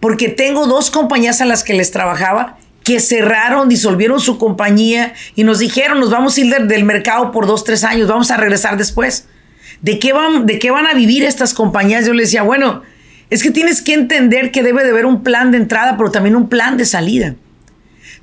Porque 0.00 0.28
tengo 0.28 0.66
dos 0.66 0.90
compañías 0.90 1.40
a 1.40 1.46
las 1.46 1.64
que 1.64 1.74
les 1.74 1.90
trabajaba 1.90 2.58
que 2.84 3.00
cerraron, 3.00 3.68
disolvieron 3.68 4.18
su 4.18 4.38
compañía 4.38 5.12
y 5.34 5.44
nos 5.44 5.58
dijeron, 5.58 6.00
nos 6.00 6.10
vamos 6.10 6.36
a 6.36 6.40
ir 6.40 6.54
del 6.66 6.84
mercado 6.84 7.32
por 7.32 7.46
dos, 7.46 7.62
tres 7.62 7.84
años, 7.84 8.08
vamos 8.08 8.30
a 8.30 8.38
regresar 8.38 8.78
después. 8.78 9.27
¿De 9.80 9.98
qué, 9.98 10.12
van, 10.12 10.46
¿De 10.46 10.58
qué 10.58 10.70
van 10.70 10.86
a 10.86 10.94
vivir 10.94 11.22
estas 11.22 11.54
compañías? 11.54 12.06
Yo 12.06 12.12
le 12.12 12.24
decía, 12.24 12.42
bueno, 12.42 12.82
es 13.30 13.42
que 13.42 13.50
tienes 13.50 13.80
que 13.80 13.94
entender 13.94 14.50
que 14.50 14.62
debe 14.62 14.82
de 14.82 14.90
haber 14.90 15.06
un 15.06 15.22
plan 15.22 15.52
de 15.52 15.58
entrada, 15.58 15.96
pero 15.96 16.10
también 16.10 16.34
un 16.34 16.48
plan 16.48 16.76
de 16.76 16.84
salida. 16.84 17.36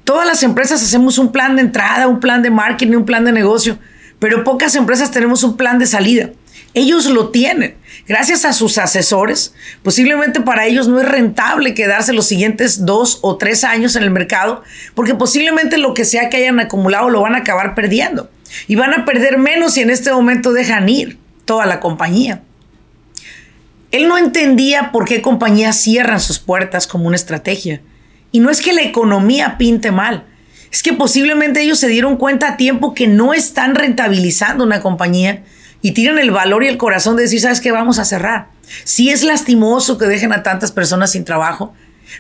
Todas 0.04 0.28
las 0.28 0.44
empresas 0.44 0.84
hacemos 0.84 1.18
un 1.18 1.32
plan 1.32 1.56
de 1.56 1.62
entrada, 1.62 2.08
un 2.08 2.20
plan 2.20 2.42
de 2.42 2.50
marketing, 2.50 2.98
un 2.98 3.06
plan 3.06 3.24
de 3.24 3.32
negocio, 3.32 3.80
pero 4.20 4.44
pocas 4.44 4.76
empresas 4.76 5.12
tenemos 5.12 5.44
un 5.44 5.56
plan 5.58 5.80
de 5.80 5.88
salida. 5.88 6.32
Ellos 6.74 7.06
lo 7.06 7.30
tienen. 7.30 7.76
Gracias 8.06 8.44
a 8.44 8.52
sus 8.52 8.78
asesores, 8.78 9.54
posiblemente 9.82 10.42
para 10.42 10.66
ellos 10.66 10.90
no 10.90 11.00
es 11.00 11.08
rentable 11.08 11.74
quedarse 11.74 12.12
los 12.12 12.28
siguientes 12.28 12.86
dos 12.86 13.20
o 13.22 13.38
tres 13.38 13.64
años 13.64 13.96
en 13.96 14.04
el 14.04 14.12
mercado, 14.12 14.62
porque 14.94 15.16
posiblemente 15.16 15.78
lo 15.78 15.94
que 15.94 16.04
sea 16.04 16.30
que 16.30 16.38
hayan 16.38 16.60
acumulado 16.60 17.10
lo 17.10 17.22
van 17.22 17.34
a 17.34 17.40
acabar 17.40 17.76
perdiendo. 17.76 18.30
Y 18.68 18.76
van 18.76 18.94
a 18.94 19.06
perder 19.06 19.38
menos 19.38 19.74
si 19.74 19.82
en 19.82 19.90
este 19.90 20.12
momento 20.12 20.52
dejan 20.52 20.90
ir 20.90 21.18
toda 21.46 21.66
la 21.66 21.80
compañía. 21.80 22.42
Él 23.92 24.08
no 24.08 24.18
entendía 24.18 24.92
por 24.92 25.06
qué 25.06 25.22
compañías 25.22 25.80
cierran 25.80 26.20
sus 26.20 26.40
puertas 26.40 26.88
como 26.88 27.08
una 27.08 27.16
estrategia. 27.16 27.82
Y 28.32 28.40
no 28.40 28.50
es 28.50 28.62
que 28.62 28.74
la 28.74 28.82
economía 28.82 29.58
pinte 29.58 29.92
mal, 29.92 30.26
es 30.76 30.84
que 30.84 30.92
posiblemente 30.92 31.62
ellos 31.62 31.80
se 31.80 31.88
dieron 31.88 32.18
cuenta 32.18 32.50
a 32.50 32.58
tiempo 32.58 32.94
que 32.94 33.08
no 33.08 33.34
están 33.34 33.76
rentabilizando 33.76 34.66
una 34.66 34.82
compañía 34.82 35.44
y 35.82 35.92
tienen 35.92 36.20
el 36.20 36.32
valor 36.32 36.66
y 36.66 36.68
el 36.68 36.78
corazón 36.78 37.16
de 37.16 37.24
decir, 37.24 37.40
¿sabes 37.40 37.62
qué? 37.62 37.72
Vamos 37.72 37.98
a 37.98 38.04
cerrar. 38.04 38.50
Sí 38.84 39.10
es 39.10 39.24
lastimoso 39.24 39.98
que 39.98 40.06
dejen 40.06 40.34
a 40.34 40.44
tantas 40.44 40.74
personas 40.74 41.12
sin 41.12 41.24
trabajo, 41.24 41.74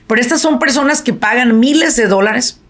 pero 0.08 0.22
estas 0.22 0.40
son 0.40 0.60
personas 0.60 1.02
que 1.02 1.12
pagan 1.12 1.60
miles 1.60 1.98
de 1.98 2.08
dólares 2.08 2.62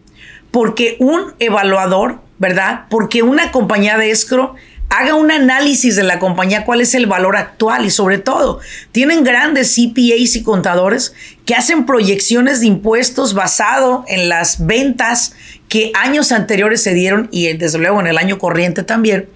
porque 0.50 0.96
un 1.00 1.34
evaluador, 1.38 2.22
¿verdad? 2.40 2.86
Porque 2.90 3.22
una 3.22 3.52
compañía 3.52 3.98
de 3.98 4.10
escro 4.10 4.56
haga 4.90 5.16
un 5.16 5.32
análisis 5.32 5.96
de 5.96 6.04
la 6.04 6.20
compañía, 6.20 6.64
cuál 6.64 6.82
es 6.82 6.96
el 6.96 7.06
valor 7.06 7.36
actual 7.36 7.86
y 7.86 7.90
sobre 7.90 8.18
todo, 8.18 8.60
tienen 8.92 9.24
grandes 9.24 9.76
CPAs 9.76 10.36
y 10.36 10.44
contadores 10.44 11.14
que 11.46 11.56
hacen 11.56 11.86
proyecciones 11.86 12.62
de 12.62 12.68
impuestos 12.68 13.34
basado 13.34 14.06
en 14.08 14.30
las 14.30 14.66
ventas 14.66 15.34
que 15.68 15.92
años 15.96 16.32
anteriores 16.32 16.82
se 16.82 16.94
dieron 16.94 17.28
y 17.32 17.52
desde 17.54 17.78
luego 17.78 18.00
en 18.00 18.08
el 18.08 18.18
año 18.18 18.38
corriente 18.38 18.84
también, 18.84 19.28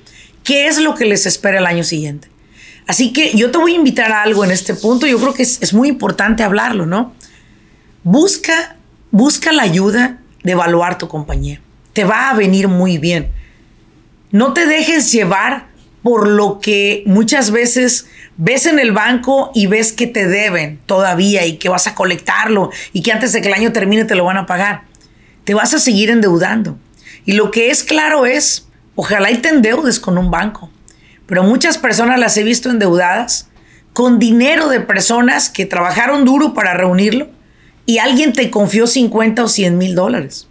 qué 0.43 0.67
es 0.67 0.79
lo 0.79 0.95
que 0.95 1.05
les 1.05 1.25
espera 1.25 1.59
el 1.59 1.65
año 1.65 1.83
siguiente. 1.83 2.29
Así 2.87 3.11
que 3.13 3.35
yo 3.35 3.51
te 3.51 3.57
voy 3.57 3.73
a 3.73 3.75
invitar 3.75 4.11
a 4.11 4.23
algo 4.23 4.43
en 4.43 4.51
este 4.51 4.73
punto, 4.73 5.05
yo 5.05 5.19
creo 5.19 5.33
que 5.33 5.43
es, 5.43 5.61
es 5.61 5.73
muy 5.73 5.89
importante 5.89 6.43
hablarlo, 6.43 6.85
¿no? 6.85 7.13
Busca, 8.03 8.77
busca 9.11 9.51
la 9.51 9.63
ayuda 9.63 10.19
de 10.43 10.53
evaluar 10.53 10.97
tu 10.97 11.07
compañía. 11.07 11.61
Te 11.93 12.03
va 12.03 12.29
a 12.29 12.33
venir 12.33 12.67
muy 12.67 12.97
bien. 12.97 13.31
No 14.31 14.53
te 14.53 14.65
dejes 14.65 15.11
llevar 15.11 15.67
por 16.03 16.27
lo 16.27 16.59
que 16.59 17.03
muchas 17.05 17.51
veces 17.51 18.07
ves 18.37 18.67
en 18.67 18.79
el 18.79 18.91
banco 18.91 19.51
y 19.53 19.67
ves 19.67 19.91
que 19.91 20.07
te 20.07 20.27
deben 20.27 20.79
todavía 20.85 21.45
y 21.45 21.57
que 21.57 21.69
vas 21.69 21.87
a 21.87 21.95
colectarlo 21.95 22.69
y 22.93 23.01
que 23.01 23.11
antes 23.11 23.33
de 23.33 23.41
que 23.41 23.47
el 23.47 23.53
año 23.53 23.71
termine 23.71 24.05
te 24.05 24.15
lo 24.15 24.23
van 24.25 24.37
a 24.37 24.45
pagar. 24.45 24.83
Te 25.43 25.53
vas 25.53 25.73
a 25.73 25.79
seguir 25.79 26.09
endeudando. 26.09 26.77
Y 27.25 27.33
lo 27.33 27.51
que 27.51 27.71
es 27.71 27.83
claro 27.83 28.25
es, 28.25 28.67
ojalá 28.95 29.31
y 29.31 29.37
te 29.37 29.49
endeudes 29.49 29.99
con 29.99 30.17
un 30.17 30.31
banco. 30.31 30.71
Pero 31.25 31.43
muchas 31.43 31.77
personas 31.77 32.19
las 32.19 32.37
he 32.37 32.43
visto 32.43 32.69
endeudadas 32.69 33.49
con 33.93 34.19
dinero 34.19 34.69
de 34.69 34.79
personas 34.79 35.49
que 35.49 35.65
trabajaron 35.65 36.23
duro 36.23 36.53
para 36.53 36.73
reunirlo 36.73 37.29
y 37.85 37.97
alguien 37.97 38.33
te 38.33 38.51
confió 38.51 38.87
50 38.87 39.43
o 39.43 39.47
100 39.47 39.77
mil 39.77 39.95
dólares. 39.95 40.47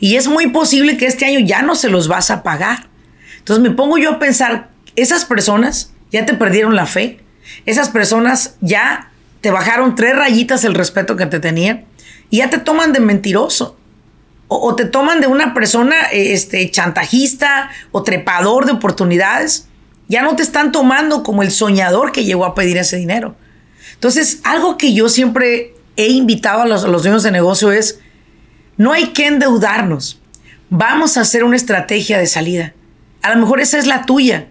Y 0.00 0.16
es 0.16 0.28
muy 0.28 0.48
posible 0.48 0.96
que 0.96 1.06
este 1.06 1.24
año 1.24 1.38
ya 1.38 1.62
no 1.62 1.74
se 1.74 1.88
los 1.88 2.08
vas 2.08 2.30
a 2.30 2.42
pagar. 2.42 2.91
Entonces 3.42 3.60
me 3.60 3.74
pongo 3.74 3.98
yo 3.98 4.12
a 4.12 4.18
pensar, 4.20 4.70
esas 4.94 5.24
personas 5.24 5.92
ya 6.12 6.24
te 6.24 6.34
perdieron 6.34 6.76
la 6.76 6.86
fe, 6.86 7.18
esas 7.66 7.88
personas 7.88 8.54
ya 8.60 9.10
te 9.40 9.50
bajaron 9.50 9.96
tres 9.96 10.14
rayitas 10.14 10.62
el 10.62 10.74
respeto 10.74 11.16
que 11.16 11.26
te 11.26 11.40
tenían 11.40 11.84
y 12.30 12.36
ya 12.38 12.50
te 12.50 12.58
toman 12.58 12.92
de 12.92 13.00
mentiroso. 13.00 13.76
O, 14.54 14.76
te 14.76 14.84
toman 14.84 15.22
de 15.22 15.26
una 15.26 15.54
persona 15.54 15.96
este, 16.12 16.70
chantajista 16.70 17.70
o 17.90 18.02
trepador 18.02 18.66
de 18.66 18.72
oportunidades. 18.72 19.66
Ya 20.08 20.20
no 20.20 20.36
te 20.36 20.42
están 20.42 20.72
tomando 20.72 21.22
como 21.22 21.42
el 21.42 21.50
soñador 21.50 22.12
que 22.12 22.24
llegó 22.26 22.44
a 22.44 22.54
pedir 22.54 22.76
ese 22.76 22.98
dinero. 22.98 23.34
Entonces, 23.94 24.40
algo 24.44 24.76
que 24.76 24.92
yo 24.92 25.08
siempre 25.08 25.74
he 25.96 26.08
invitado 26.08 26.62
a 26.62 26.66
los, 26.66 26.84
a 26.84 26.88
los 26.88 27.02
dueños 27.02 27.22
de 27.22 27.30
negocio 27.30 27.72
es, 27.72 28.00
no 28.76 28.92
hay 28.92 29.08
que 29.08 29.26
endeudarnos. 29.26 30.20
Vamos 30.68 31.16
a 31.16 31.22
hacer 31.22 31.44
una 31.44 31.56
estrategia 31.56 32.18
de 32.18 32.26
salida. 32.26 32.74
A 33.22 33.30
lo 33.30 33.40
mejor 33.40 33.60
esa 33.60 33.78
es 33.78 33.86
la 33.86 34.04
tuya, 34.04 34.48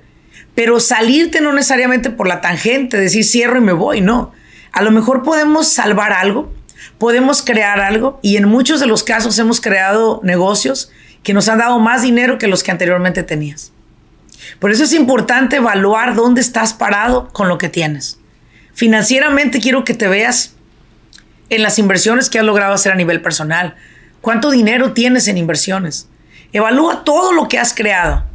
pero 0.56 0.80
salirte 0.80 1.42
no 1.42 1.52
necesariamente 1.52 2.10
por 2.10 2.28
la 2.28 2.40
tangente, 2.40 2.98
decir 2.98 3.26
cierro 3.26 3.58
y 3.58 3.62
me 3.62 3.74
voy, 3.74 4.00
no. 4.00 4.32
A 4.72 4.82
lo 4.82 4.92
mejor 4.92 5.24
podemos 5.24 5.68
salvar 5.68 6.14
algo, 6.14 6.54
podemos 6.98 7.42
crear 7.42 7.82
algo 7.82 8.20
y 8.22 8.38
en 8.38 8.48
muchos 8.48 8.80
de 8.80 8.88
los 8.88 9.04
casos 9.04 9.38
hemos 9.40 9.60
creado 9.60 10.22
negocios 10.24 10.90
que 11.24 11.34
nos 11.34 11.50
han 11.50 11.60
dado 11.60 11.80
más 11.80 12.02
dinero 12.02 12.38
que 12.38 12.48
los 12.48 12.64
que 12.64 12.72
anteriormente 12.72 13.24
tenías. 13.24 13.74
Por 14.60 14.72
eso 14.72 14.86
es 14.86 14.94
importante 14.94 15.58
evaluar 15.58 16.16
dónde 16.16 16.42
estás 16.42 16.74
parado 16.74 17.28
con 17.34 17.50
lo 17.50 17.58
que 17.58 17.70
tienes. 17.70 18.20
Financieramente 18.74 19.60
quiero 19.60 19.84
que 19.84 19.94
te 19.94 20.08
veas 20.08 20.56
en 21.50 21.62
las 21.62 21.78
inversiones 21.78 22.30
que 22.30 22.40
has 22.40 22.46
logrado 22.46 22.74
hacer 22.74 22.94
a 22.94 22.96
nivel 22.96 23.22
personal. 23.22 23.76
¿Cuánto 24.22 24.50
dinero 24.50 24.94
tienes 24.94 25.28
en 25.28 25.38
inversiones? 25.38 26.08
Evalúa 26.54 27.04
todo 27.04 27.34
lo 27.34 27.48
que 27.50 27.60
has 27.60 27.74
creado 27.74 28.31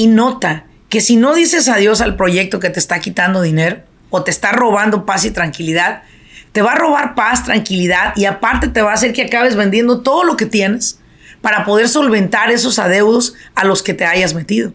y 0.00 0.06
nota 0.06 0.64
que 0.88 1.02
si 1.02 1.16
no 1.16 1.34
dices 1.34 1.68
adiós 1.68 2.00
al 2.00 2.16
proyecto 2.16 2.58
que 2.58 2.70
te 2.70 2.78
está 2.78 3.00
quitando 3.00 3.42
dinero 3.42 3.82
o 4.08 4.24
te 4.24 4.30
está 4.30 4.50
robando 4.50 5.04
paz 5.04 5.26
y 5.26 5.30
tranquilidad, 5.30 6.04
te 6.52 6.62
va 6.62 6.72
a 6.72 6.76
robar 6.76 7.14
paz, 7.14 7.44
tranquilidad 7.44 8.14
y 8.16 8.24
aparte 8.24 8.68
te 8.68 8.80
va 8.80 8.92
a 8.92 8.94
hacer 8.94 9.12
que 9.12 9.24
acabes 9.24 9.56
vendiendo 9.56 10.00
todo 10.00 10.24
lo 10.24 10.38
que 10.38 10.46
tienes 10.46 11.00
para 11.42 11.66
poder 11.66 11.86
solventar 11.86 12.50
esos 12.50 12.78
adeudos 12.78 13.34
a 13.54 13.66
los 13.66 13.82
que 13.82 13.92
te 13.92 14.06
hayas 14.06 14.32
metido. 14.32 14.72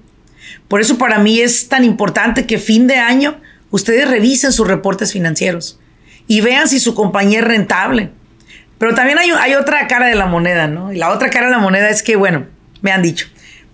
Por 0.68 0.80
eso 0.80 1.00
para 1.00 1.18
mí 1.18 1.40
es 1.40 1.70
tan 1.70 1.84
importante 1.84 2.46
que 2.46 2.60
fin 2.60 2.86
de 2.86 2.98
año 2.98 3.42
ustedes 3.72 4.08
revisen 4.08 4.52
sus 4.54 4.68
reportes 4.68 5.12
financieros 5.12 5.80
y 6.28 6.42
vean 6.42 6.68
si 6.68 6.80
su 6.80 6.94
compañía 6.94 7.40
es 7.40 7.46
rentable. 7.46 8.12
Pero 8.78 8.94
también 8.94 9.18
hay, 9.18 9.32
hay 9.32 9.56
otra 9.56 9.88
cara 9.88 10.06
de 10.06 10.16
la 10.16 10.28
moneda, 10.28 10.68
¿no? 10.68 10.94
Y 10.94 10.98
la 11.00 11.10
otra 11.10 11.32
cara 11.32 11.48
de 11.48 11.52
la 11.52 11.58
moneda 11.58 11.90
es 11.90 12.04
que, 12.04 12.16
bueno, 12.16 12.46
me 12.82 12.92
han 12.92 13.02
dicho, 13.02 13.26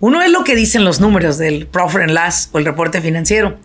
uno 0.01 0.22
es 0.22 0.31
lo 0.31 0.43
que 0.43 0.55
dicen 0.55 0.84
los 0.84 1.00
números 1.00 1.38
del 1.38 1.67
Profit 1.67 2.01
and 2.01 2.12
Loss 2.12 2.50
o 2.51 2.58
el 2.58 2.65
reporte 2.65 3.01
financiero. 3.01 3.60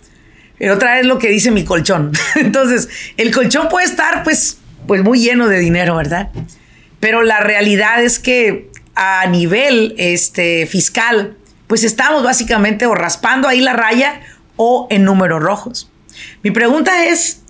Y 0.60 0.68
otra 0.68 1.00
es 1.00 1.06
lo 1.06 1.18
que 1.18 1.28
dice 1.28 1.50
mi 1.50 1.64
colchón. 1.64 2.12
Entonces, 2.36 2.88
el 3.16 3.34
colchón 3.34 3.68
puede 3.68 3.86
estar 3.86 4.22
pues, 4.22 4.58
pues 4.86 5.02
muy 5.02 5.18
lleno 5.18 5.48
de 5.48 5.58
dinero, 5.58 5.96
¿verdad? 5.96 6.30
Pero 7.00 7.22
la 7.22 7.40
realidad 7.40 8.02
es 8.04 8.18
que 8.18 8.70
a 8.94 9.26
nivel 9.26 9.94
este, 9.96 10.66
fiscal, 10.66 11.36
pues 11.66 11.84
estamos 11.84 12.22
básicamente 12.22 12.84
o 12.86 12.94
raspando 12.94 13.48
ahí 13.48 13.60
la 13.60 13.72
raya 13.72 14.20
o 14.56 14.88
en 14.90 15.04
números 15.04 15.42
rojos. 15.42 15.90
Mi 16.42 16.50
pregunta 16.50 17.06
es, 17.06 17.42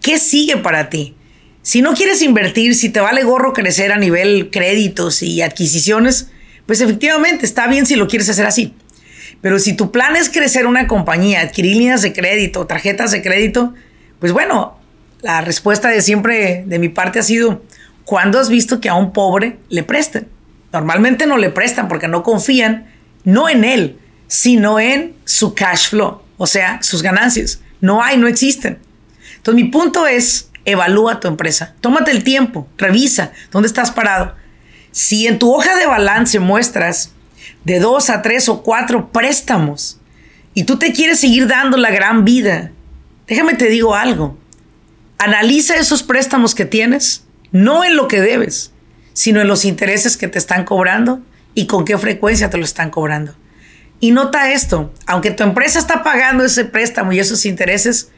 ¿qué 0.00 0.18
sigue 0.18 0.56
para 0.56 0.88
ti? 0.88 1.14
Si 1.60 1.82
no 1.82 1.92
quieres 1.92 2.22
invertir, 2.22 2.74
si 2.74 2.88
te 2.88 3.00
vale 3.00 3.24
gorro 3.24 3.52
crecer 3.52 3.92
a 3.92 3.98
nivel 3.98 4.50
créditos 4.50 5.22
y 5.22 5.42
adquisiciones, 5.42 6.30
pues 6.66 6.80
efectivamente 6.80 7.44
está 7.46 7.66
bien 7.66 7.86
si 7.86 7.96
lo 7.96 8.08
quieres 8.08 8.28
hacer 8.28 8.46
así. 8.46 8.74
Pero 9.40 9.58
si 9.58 9.74
tu 9.74 9.90
plan 9.90 10.16
es 10.16 10.30
crecer 10.30 10.66
una 10.66 10.86
compañía, 10.86 11.40
adquirir 11.40 11.76
líneas 11.76 12.02
de 12.02 12.12
crédito, 12.12 12.66
tarjetas 12.66 13.10
de 13.10 13.22
crédito, 13.22 13.74
pues 14.20 14.32
bueno, 14.32 14.78
la 15.20 15.40
respuesta 15.40 15.88
de 15.88 16.00
siempre 16.00 16.64
de 16.66 16.78
mi 16.78 16.88
parte 16.88 17.18
ha 17.18 17.22
sido, 17.22 17.62
¿cuándo 18.04 18.38
has 18.38 18.48
visto 18.48 18.80
que 18.80 18.88
a 18.88 18.94
un 18.94 19.12
pobre 19.12 19.58
le 19.68 19.82
presten? 19.82 20.28
Normalmente 20.72 21.26
no 21.26 21.38
le 21.38 21.50
prestan 21.50 21.88
porque 21.88 22.08
no 22.08 22.22
confían, 22.22 22.86
no 23.24 23.48
en 23.48 23.64
él, 23.64 23.98
sino 24.28 24.78
en 24.78 25.14
su 25.24 25.54
cash 25.54 25.88
flow, 25.90 26.22
o 26.36 26.46
sea, 26.46 26.82
sus 26.82 27.02
ganancias. 27.02 27.60
No 27.80 28.02
hay, 28.02 28.16
no 28.16 28.28
existen. 28.28 28.78
Entonces 29.36 29.64
mi 29.64 29.70
punto 29.70 30.06
es, 30.06 30.50
evalúa 30.64 31.18
tu 31.18 31.26
empresa, 31.26 31.74
tómate 31.80 32.12
el 32.12 32.22
tiempo, 32.22 32.68
revisa 32.78 33.32
dónde 33.50 33.66
estás 33.66 33.90
parado 33.90 34.36
si 34.92 35.26
en 35.26 35.38
tu 35.38 35.52
hoja 35.52 35.74
de 35.76 35.86
balance 35.86 36.38
muestras 36.38 37.12
de 37.64 37.80
dos 37.80 38.10
a 38.10 38.22
tres 38.22 38.48
o 38.48 38.62
cuatro 38.62 39.10
préstamos 39.10 39.98
y 40.54 40.64
tú 40.64 40.78
te 40.78 40.92
quieres 40.92 41.18
seguir 41.20 41.48
dando 41.48 41.78
la 41.78 41.90
gran 41.90 42.24
vida, 42.24 42.70
déjame 43.26 43.54
te 43.54 43.68
digo 43.68 43.94
algo. 43.94 44.38
Analiza 45.18 45.76
esos 45.76 46.02
préstamos 46.02 46.54
que 46.54 46.66
tienes, 46.66 47.24
no 47.52 47.84
en 47.84 47.96
lo 47.96 48.06
que 48.06 48.20
debes, 48.20 48.72
sino 49.14 49.40
en 49.40 49.48
los 49.48 49.64
intereses 49.64 50.16
que 50.16 50.28
te 50.28 50.38
están 50.38 50.64
cobrando 50.64 51.22
y 51.54 51.66
con 51.66 51.84
qué 51.86 51.96
frecuencia 51.96 52.50
te 52.50 52.58
lo 52.58 52.64
están 52.64 52.90
cobrando. 52.90 53.34
Y 53.98 54.10
nota 54.10 54.52
esto, 54.52 54.92
aunque 55.06 55.30
tu 55.30 55.42
empresa 55.42 55.78
está 55.78 56.02
pagando 56.02 56.44
ese 56.44 56.66
préstamo 56.66 57.12
y 57.12 57.20
esos 57.20 57.46
intereses, 57.46 58.10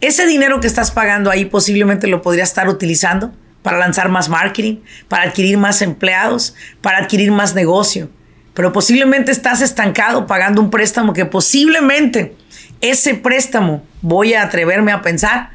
ese 0.00 0.26
dinero 0.26 0.60
que 0.60 0.66
estás 0.66 0.90
pagando 0.90 1.30
ahí 1.30 1.46
posiblemente 1.46 2.08
lo 2.08 2.20
podría 2.20 2.44
estar 2.44 2.68
utilizando 2.68 3.32
para 3.64 3.78
lanzar 3.78 4.10
más 4.10 4.28
marketing, 4.28 4.76
para 5.08 5.22
adquirir 5.22 5.56
más 5.56 5.80
empleados, 5.80 6.54
para 6.82 6.98
adquirir 6.98 7.32
más 7.32 7.54
negocio. 7.54 8.10
Pero 8.52 8.74
posiblemente 8.74 9.32
estás 9.32 9.62
estancado 9.62 10.26
pagando 10.26 10.60
un 10.60 10.68
préstamo 10.68 11.14
que 11.14 11.24
posiblemente 11.24 12.36
ese 12.82 13.14
préstamo, 13.14 13.82
voy 14.02 14.34
a 14.34 14.42
atreverme 14.42 14.92
a 14.92 15.00
pensar, 15.00 15.48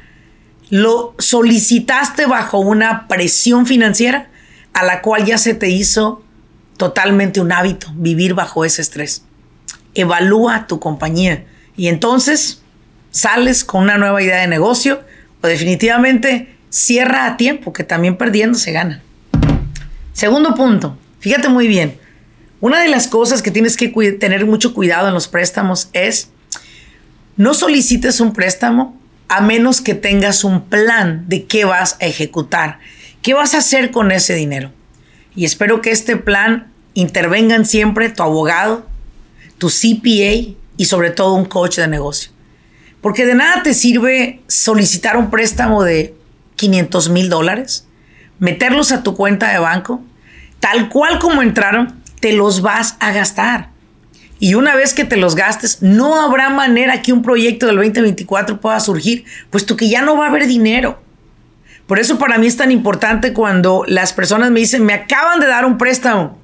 lo 0.70 1.14
solicitaste 1.20 2.26
bajo 2.26 2.58
una 2.58 3.06
presión 3.06 3.64
financiera 3.64 4.28
a 4.72 4.82
la 4.82 5.02
cual 5.02 5.24
ya 5.24 5.38
se 5.38 5.54
te 5.54 5.68
hizo 5.68 6.24
totalmente 6.78 7.40
un 7.40 7.52
hábito 7.52 7.92
vivir 7.94 8.34
bajo 8.34 8.64
ese 8.64 8.82
estrés. 8.82 9.22
Evalúa 9.94 10.66
tu 10.66 10.80
compañía 10.80 11.44
y 11.76 11.86
entonces 11.86 12.60
sales 13.12 13.62
con 13.62 13.84
una 13.84 13.98
nueva 13.98 14.20
idea 14.20 14.40
de 14.40 14.48
negocio 14.48 15.00
o 15.42 15.46
definitivamente 15.46 16.56
cierra 16.70 17.26
a 17.26 17.36
tiempo, 17.36 17.72
que 17.72 17.84
también 17.84 18.16
perdiendo 18.16 18.58
se 18.58 18.72
gana. 18.72 19.02
Segundo 20.12 20.54
punto, 20.54 20.96
fíjate 21.18 21.48
muy 21.48 21.68
bien, 21.68 21.98
una 22.60 22.80
de 22.80 22.88
las 22.88 23.08
cosas 23.08 23.42
que 23.42 23.50
tienes 23.50 23.76
que 23.76 23.88
tener 23.88 24.46
mucho 24.46 24.74
cuidado 24.74 25.08
en 25.08 25.14
los 25.14 25.28
préstamos 25.28 25.88
es 25.92 26.30
no 27.36 27.54
solicites 27.54 28.20
un 28.20 28.32
préstamo 28.32 29.00
a 29.28 29.40
menos 29.40 29.80
que 29.80 29.94
tengas 29.94 30.44
un 30.44 30.64
plan 30.66 31.24
de 31.28 31.44
qué 31.44 31.64
vas 31.64 31.96
a 32.00 32.06
ejecutar, 32.06 32.80
qué 33.22 33.32
vas 33.32 33.54
a 33.54 33.58
hacer 33.58 33.90
con 33.90 34.12
ese 34.12 34.34
dinero. 34.34 34.72
Y 35.34 35.44
espero 35.44 35.80
que 35.80 35.90
este 35.90 36.16
plan 36.16 36.70
intervengan 36.94 37.64
siempre 37.64 38.10
tu 38.10 38.22
abogado, 38.22 38.86
tu 39.56 39.68
CPA 39.68 40.54
y 40.76 40.84
sobre 40.84 41.10
todo 41.10 41.34
un 41.34 41.44
coach 41.44 41.76
de 41.76 41.88
negocio. 41.88 42.32
Porque 43.00 43.24
de 43.24 43.34
nada 43.34 43.62
te 43.62 43.72
sirve 43.72 44.40
solicitar 44.48 45.16
un 45.16 45.30
préstamo 45.30 45.82
de 45.82 46.14
500 46.60 47.08
mil 47.08 47.30
dólares, 47.30 47.88
meterlos 48.38 48.92
a 48.92 49.02
tu 49.02 49.16
cuenta 49.16 49.50
de 49.50 49.58
banco, 49.58 50.02
tal 50.60 50.90
cual 50.90 51.18
como 51.18 51.40
entraron, 51.40 52.02
te 52.20 52.34
los 52.34 52.60
vas 52.60 52.96
a 53.00 53.12
gastar. 53.12 53.70
Y 54.38 54.54
una 54.54 54.76
vez 54.76 54.92
que 54.92 55.04
te 55.04 55.16
los 55.16 55.36
gastes, 55.36 55.80
no 55.80 56.20
habrá 56.20 56.50
manera 56.50 57.00
que 57.00 57.14
un 57.14 57.22
proyecto 57.22 57.66
del 57.66 57.76
2024 57.76 58.60
pueda 58.60 58.78
surgir, 58.80 59.24
puesto 59.48 59.74
que 59.74 59.88
ya 59.88 60.02
no 60.02 60.18
va 60.18 60.26
a 60.26 60.28
haber 60.28 60.46
dinero. 60.46 61.02
Por 61.86 61.98
eso 61.98 62.18
para 62.18 62.36
mí 62.36 62.46
es 62.46 62.58
tan 62.58 62.70
importante 62.70 63.32
cuando 63.32 63.84
las 63.86 64.12
personas 64.12 64.50
me 64.50 64.60
dicen, 64.60 64.84
me 64.84 64.92
acaban 64.92 65.40
de 65.40 65.46
dar 65.46 65.64
un 65.64 65.78
préstamo. 65.78 66.38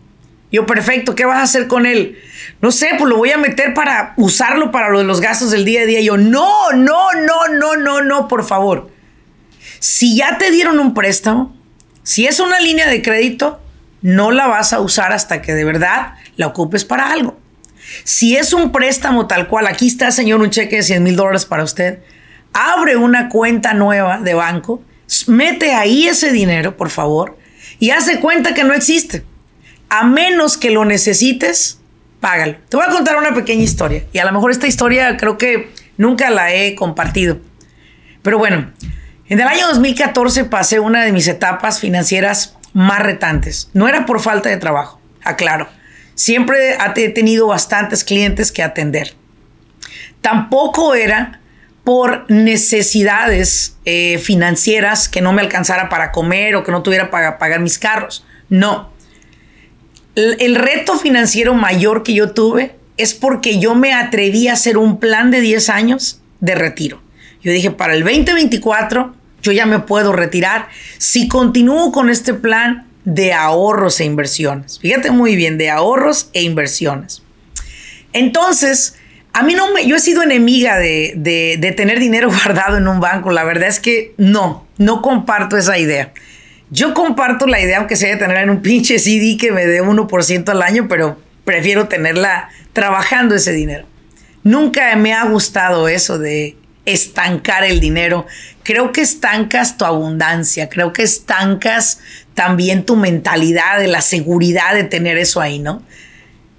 Yo, 0.51 0.65
perfecto, 0.65 1.15
¿qué 1.15 1.27
vas 1.27 1.39
a 1.39 1.43
hacer 1.43 1.67
con 1.69 1.85
él? 1.85 2.19
No 2.63 2.71
sé, 2.71 2.91
pues 2.99 3.11
lo 3.11 3.19
voy 3.19 3.33
a 3.33 3.39
meter 3.39 3.75
para 3.75 4.15
usarlo 4.17 4.71
para 4.71 4.89
los 4.89 5.21
gastos 5.21 5.51
del 5.51 5.67
día 5.67 5.83
a 5.83 5.87
día. 5.87 6.01
Yo, 6.01 6.17
no, 6.17 6.73
no, 6.73 7.13
no, 7.13 7.49
no, 7.49 7.77
no, 7.77 8.03
no, 8.03 8.29
por 8.29 8.45
favor. 8.45 8.96
Si 9.79 10.17
ya 10.17 10.39
te 10.39 10.51
dieron 10.51 10.79
un 10.79 10.95
préstamo, 10.95 11.55
si 12.03 12.27
es 12.27 12.41
una 12.41 12.61
línea 12.61 12.89
de 12.89 13.03
crédito, 13.03 13.61
no 14.03 14.31
la 14.31 14.47
vas 14.47 14.73
a 14.73 14.81
usar 14.81 15.13
hasta 15.13 15.43
que 15.43 15.55
de 15.55 15.65
verdad 15.65 16.15
la 16.37 16.47
ocupes 16.47 16.85
para 16.85 17.11
algo. 17.11 17.39
Si 18.05 18.37
es 18.37 18.53
un 18.53 18.73
préstamo 18.73 19.27
tal 19.27 19.49
cual, 19.49 19.67
aquí 19.67 19.87
está, 19.87 20.11
señor, 20.11 20.41
un 20.41 20.51
cheque 20.51 20.77
de 20.77 20.83
100 20.83 21.03
mil 21.03 21.17
dólares 21.17 21.45
para 21.45 21.65
usted, 21.65 22.01
abre 22.53 22.97
una 22.97 23.29
cuenta 23.29 23.75
nueva 23.75 24.19
de 24.19 24.35
banco, 24.35 24.83
mete 25.27 25.73
ahí 25.73 26.07
ese 26.07 26.33
dinero, 26.33 26.77
por 26.77 26.91
favor, 26.91 27.39
y 27.79 27.91
hace 27.91 28.21
cuenta 28.21 28.55
que 28.55 28.65
no 28.65 28.73
existe. 28.73 29.25
A 29.89 30.05
menos 30.05 30.57
que 30.57 30.71
lo 30.71 30.85
necesites, 30.85 31.81
págalo. 32.21 32.57
Te 32.69 32.77
voy 32.77 32.87
a 32.87 32.91
contar 32.91 33.17
una 33.17 33.35
pequeña 33.35 33.63
historia, 33.63 34.05
y 34.13 34.19
a 34.19 34.25
lo 34.25 34.33
mejor 34.33 34.51
esta 34.51 34.67
historia 34.67 35.17
creo 35.17 35.39
que 35.39 35.71
nunca 35.97 36.31
la 36.31 36.53
he 36.53 36.75
compartido. 36.75 37.39
Pero 38.23 38.39
bueno, 38.39 38.73
en 39.29 39.41
el 39.41 39.47
año 39.47 39.67
2014 39.69 40.45
pasé 40.45 40.81
una 40.81 41.05
de 41.05 41.13
mis 41.13 41.29
etapas 41.29 41.81
financieras 41.81 42.57
más 42.73 43.01
retantes. 43.01 43.71
No 43.73 43.89
era 43.89 44.07
por 44.07 44.21
falta 44.21 44.49
de 44.49 44.57
trabajo, 44.57 45.01
aclaro. 45.23 45.69
Siempre 46.15 46.77
he 46.97 47.09
tenido 47.11 47.49
bastantes 47.49 48.05
clientes 48.05 48.53
que 48.53 48.63
atender. 48.63 49.15
Tampoco 50.21 50.95
era 50.95 51.41
por 51.85 52.29
necesidades 52.31 53.77
eh, 53.85 54.19
financieras 54.19 55.09
que 55.09 55.21
no 55.21 55.33
me 55.33 55.43
alcanzara 55.43 55.89
para 55.89 56.11
comer 56.11 56.57
o 56.57 56.65
que 56.65 56.73
no 56.73 56.83
tuviera 56.83 57.11
para 57.11 57.39
pagar 57.39 57.61
mis 57.61 57.79
carros. 57.79 58.25
No. 58.49 58.93
el 60.15 60.55
reto 60.55 60.99
financiero 60.99 61.55
mayor 61.55 62.03
que 62.03 62.15
yo 62.15 62.31
tuve 62.31 62.77
es 62.97 63.15
porque 63.15 63.59
yo 63.59 63.75
me 63.75 63.93
atreví 63.93 64.49
a 64.49 64.55
hacer 64.55 64.79
un 64.79 64.99
plan 64.99 65.31
de 65.31 65.41
10 65.41 65.69
años 65.69 66.21
de 66.41 66.55
retiro. 66.55 67.03
Yo 67.43 67.53
dije, 67.53 67.71
para 67.71 67.95
el 67.95 68.03
2024 68.03 69.15
yo 69.43 69.53
ya 69.53 69.67
me 69.67 69.79
puedo 69.79 70.13
retirar. 70.13 70.69
Si 70.99 71.29
continúo 71.29 71.93
con 71.93 72.11
este 72.11 72.35
plan 72.35 72.87
de 73.05 73.33
ahorros 73.33 74.01
e 74.01 74.05
inversiones. 74.05 74.81
Fíjate 74.81 75.11
muy 75.13 75.37
bien, 75.37 75.59
de 75.59 75.71
ahorros 75.71 76.29
e 76.33 76.43
inversiones. 76.43 77.23
Entonces, 78.13 78.97
a 79.33 79.43
mí 79.43 79.55
no 79.55 79.73
me, 79.73 79.87
yo 79.87 79.97
he 79.97 80.01
sido 80.01 80.23
enemiga 80.23 80.77
de, 80.77 81.15
de, 81.17 81.73
tener 81.73 82.01
dinero 82.01 82.29
guardado 82.45 82.79
en 82.79 82.89
un 82.89 83.01
banco. 83.01 83.31
La 83.31 83.45
verdad 83.45 83.69
es 83.69 83.79
que 83.79 84.15
no, 84.17 84.67
no 84.79 85.03
comparto 85.03 85.57
esa 85.57 85.79
idea. 85.79 86.13
Yo 86.71 86.95
comparto 86.95 87.47
la 87.47 87.61
idea, 87.61 87.79
aunque 87.79 87.95
sea 87.95 88.11
de 88.11 88.17
tener 88.17 88.39
en 88.39 88.51
un 88.51 88.61
pinche 88.61 88.99
CD 88.99 89.37
que 89.39 89.53
me 89.53 89.67
dé 89.67 89.83
1% 89.83 90.49
al 90.49 90.63
año, 90.63 90.87
pero 90.89 91.17
prefiero 91.45 91.87
tenerla 91.87 92.49
trabajando 92.73 93.37
ese 93.37 93.53
dinero. 93.53 93.87
Nunca 94.43 94.97
me 94.97 95.13
ha 95.15 95.25
gustado 95.27 95.87
eso 95.87 96.19
de 96.19 96.57
estancar 96.87 97.65
el 97.65 97.81
dinero. 97.81 98.27
Creo 98.63 98.93
que 98.93 99.03
estancas 99.03 99.77
tu 99.77 99.85
abundancia, 99.85 100.69
creo 100.69 100.93
que 100.93 101.03
estancas 101.03 102.01
también 102.35 102.85
tu 102.85 102.97
mentalidad 102.97 103.79
de 103.79 103.89
la 103.89 104.01
seguridad 104.01 104.75
de 104.75 104.85
tener 104.85 105.19
eso 105.19 105.41
ahí, 105.41 105.59
¿no? 105.59 105.83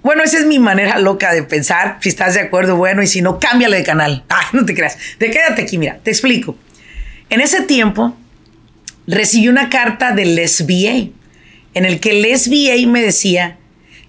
Bueno, 0.02 0.22
esa 0.22 0.38
es 0.38 0.46
mi 0.46 0.58
manera 0.58 0.98
loca 0.98 1.32
de 1.32 1.42
pensar. 1.42 1.98
Si 2.00 2.08
estás 2.08 2.34
de 2.34 2.40
acuerdo, 2.40 2.76
bueno, 2.76 3.02
y 3.02 3.06
si 3.06 3.20
no, 3.20 3.40
cámbiale 3.40 3.78
de 3.78 3.84
canal. 3.84 4.24
Ah, 4.30 4.48
no 4.52 4.64
te 4.64 4.74
creas. 4.74 4.96
De 5.18 5.30
quédate 5.30 5.62
aquí, 5.62 5.78
mira, 5.78 5.98
te 6.02 6.10
explico. 6.10 6.56
En 7.28 7.40
ese 7.40 7.62
tiempo 7.62 8.16
recibí 9.06 9.48
una 9.48 9.68
carta 9.68 10.12
del 10.12 10.38
SBA 10.48 11.10
en 11.74 11.84
el 11.84 12.00
que 12.00 12.10
el 12.10 12.38
SBA 12.38 12.90
me 12.90 13.02
decía, 13.02 13.58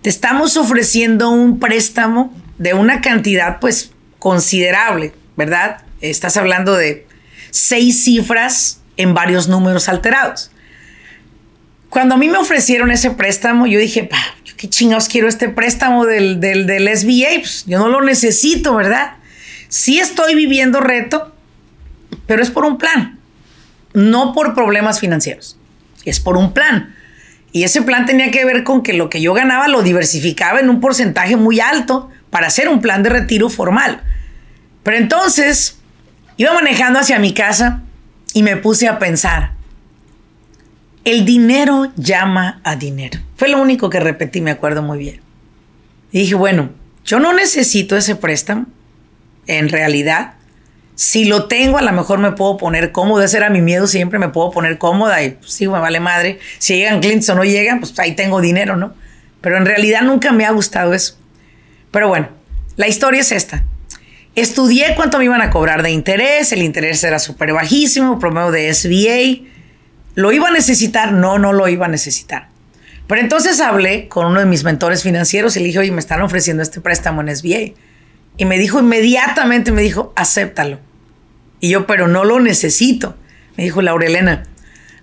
te 0.02 0.10
estamos 0.10 0.56
ofreciendo 0.56 1.30
un 1.32 1.60
préstamo 1.60 2.34
de 2.58 2.74
una 2.74 3.02
cantidad 3.02 3.60
pues 3.60 3.92
considerable, 4.20 5.14
¿verdad? 5.36 5.82
Estás 6.02 6.38
hablando 6.38 6.76
de 6.76 7.08
seis 7.52 8.04
cifras 8.04 8.82
en 8.98 9.14
varios 9.14 9.48
números 9.48 9.90
alterados. 9.90 10.52
Cuando 11.90 12.16
a 12.16 12.18
mí 12.18 12.30
me 12.30 12.38
ofrecieron 12.38 12.92
ese 12.92 13.12
préstamo, 13.12 13.66
yo 13.66 13.80
dije, 13.80 14.10
qué 14.58 14.70
chingados 14.70 15.08
quiero 15.08 15.28
este 15.28 15.50
préstamo 15.50 16.06
del, 16.06 16.40
del, 16.40 16.68
del 16.68 16.96
SBA, 16.96 17.40
pues, 17.40 17.64
yo 17.66 17.80
no 17.80 17.90
lo 17.90 18.02
necesito, 18.02 18.76
¿verdad? 18.76 19.14
Sí 19.70 20.00
estoy 20.00 20.36
viviendo 20.36 20.80
reto, 20.82 21.34
pero 22.28 22.44
es 22.44 22.52
por 22.52 22.66
un 22.66 22.78
plan, 22.78 23.20
no 23.94 24.34
por 24.34 24.54
problemas 24.54 25.00
financieros, 25.00 25.58
es 26.06 26.20
por 26.20 26.38
un 26.38 26.54
plan. 26.54 26.96
Y 27.52 27.64
ese 27.64 27.82
plan 27.82 28.06
tenía 28.06 28.30
que 28.30 28.46
ver 28.46 28.64
con 28.64 28.84
que 28.84 28.94
lo 28.94 29.10
que 29.10 29.22
yo 29.22 29.34
ganaba 29.34 29.68
lo 29.68 29.82
diversificaba 29.82 30.60
en 30.60 30.70
un 30.70 30.80
porcentaje 30.82 31.36
muy 31.36 31.60
alto 31.60 32.10
para 32.30 32.48
hacer 32.48 32.70
un 32.70 32.82
plan 32.82 33.02
de 33.02 33.10
retiro 33.10 33.50
formal. 33.50 34.04
Pero 34.84 34.98
entonces 34.98 35.79
Iba 36.40 36.54
manejando 36.54 37.00
hacia 37.00 37.20
mi 37.20 37.34
casa 37.34 37.82
y 38.34 38.44
me 38.44 38.56
puse 38.56 38.88
a 38.88 38.98
pensar, 38.98 39.52
el 41.04 41.26
dinero 41.26 41.92
llama 41.98 42.62
a 42.64 42.78
dinero. 42.78 43.20
Fue 43.36 43.50
lo 43.50 43.62
único 43.62 43.90
que 43.90 44.00
repetí, 44.00 44.40
me 44.40 44.52
acuerdo 44.52 44.82
muy 44.82 45.00
bien. 45.00 45.20
Y 46.14 46.20
dije, 46.20 46.36
bueno, 46.36 46.70
yo 47.04 47.20
no 47.20 47.34
necesito 47.34 47.98
ese 47.98 48.16
préstamo, 48.16 48.68
en 49.48 49.68
realidad. 49.68 50.36
Si 50.96 51.26
lo 51.26 51.48
tengo, 51.48 51.78
a 51.78 51.82
lo 51.82 51.92
mejor 51.92 52.20
me 52.20 52.32
puedo 52.32 52.56
poner 52.56 52.94
cómodo. 52.94 53.22
Ese 53.22 53.36
era 53.36 53.50
mi 53.50 53.62
miedo 53.62 53.86
siempre, 53.86 54.18
me 54.18 54.30
puedo 54.30 54.50
poner 54.50 54.78
cómoda 54.78 55.22
y 55.22 55.32
pues, 55.32 55.52
sí, 55.52 55.68
me 55.68 55.80
vale 55.80 56.00
madre. 56.00 56.40
Si 56.58 56.78
llegan 56.78 57.02
clientes 57.02 57.30
o 57.30 57.36
no 57.36 57.44
llegan, 57.44 57.82
pues 57.82 58.00
ahí 58.00 58.16
tengo 58.16 58.40
dinero, 58.40 58.78
¿no? 58.78 58.94
Pero 59.42 59.58
en 59.58 59.66
realidad 59.66 60.04
nunca 60.04 60.32
me 60.32 60.46
ha 60.46 60.52
gustado 60.52 60.94
eso. 60.94 61.18
Pero 61.92 62.08
bueno, 62.08 62.30
la 62.78 62.88
historia 62.88 63.20
es 63.20 63.34
esta. 63.34 63.66
Estudié 64.36 64.96
cuánto 64.96 65.18
me 65.18 65.26
iban 65.26 65.42
a 65.42 65.50
cobrar 65.50 65.84
de 65.84 65.92
interés, 65.92 66.52
el 66.52 66.62
interés 66.62 67.04
era 67.04 67.20
súper 67.20 67.54
bajísimo, 67.54 68.20
promedio 68.20 68.52
de 68.52 68.74
SBA. 68.74 69.50
¿Lo 70.16 70.32
iba 70.32 70.48
a 70.48 70.52
necesitar? 70.52 71.12
No, 71.12 71.40
no 71.40 71.54
lo 71.54 71.68
iba 71.68 71.86
a 71.86 71.90
necesitar. 71.90 72.50
Pero 73.08 73.22
entonces 73.22 73.60
hablé 73.60 74.08
con 74.08 74.28
uno 74.28 74.40
de 74.40 74.46
mis 74.46 74.64
mentores 74.64 75.02
financieros 75.02 75.56
y 75.58 75.60
le 75.60 75.66
dije, 75.66 75.80
oye, 75.80 75.92
me 75.92 76.00
están 76.00 76.22
ofreciendo 76.22 76.62
este 76.62 76.80
préstamo 76.80 77.22
en 77.22 77.36
SBA. 77.36 77.74
Y 78.38 78.46
me 78.46 78.58
dijo 78.58 78.80
inmediatamente, 78.80 79.72
me 79.72 79.82
dijo, 79.82 80.14
acéptalo. 80.16 80.80
Y 81.60 81.70
yo, 81.70 81.88
pero 81.88 82.08
no 82.08 82.24
lo 82.24 82.40
necesito. 82.40 83.18
Me 83.58 83.64
dijo 83.64 83.82
Laurelena, 83.82 84.44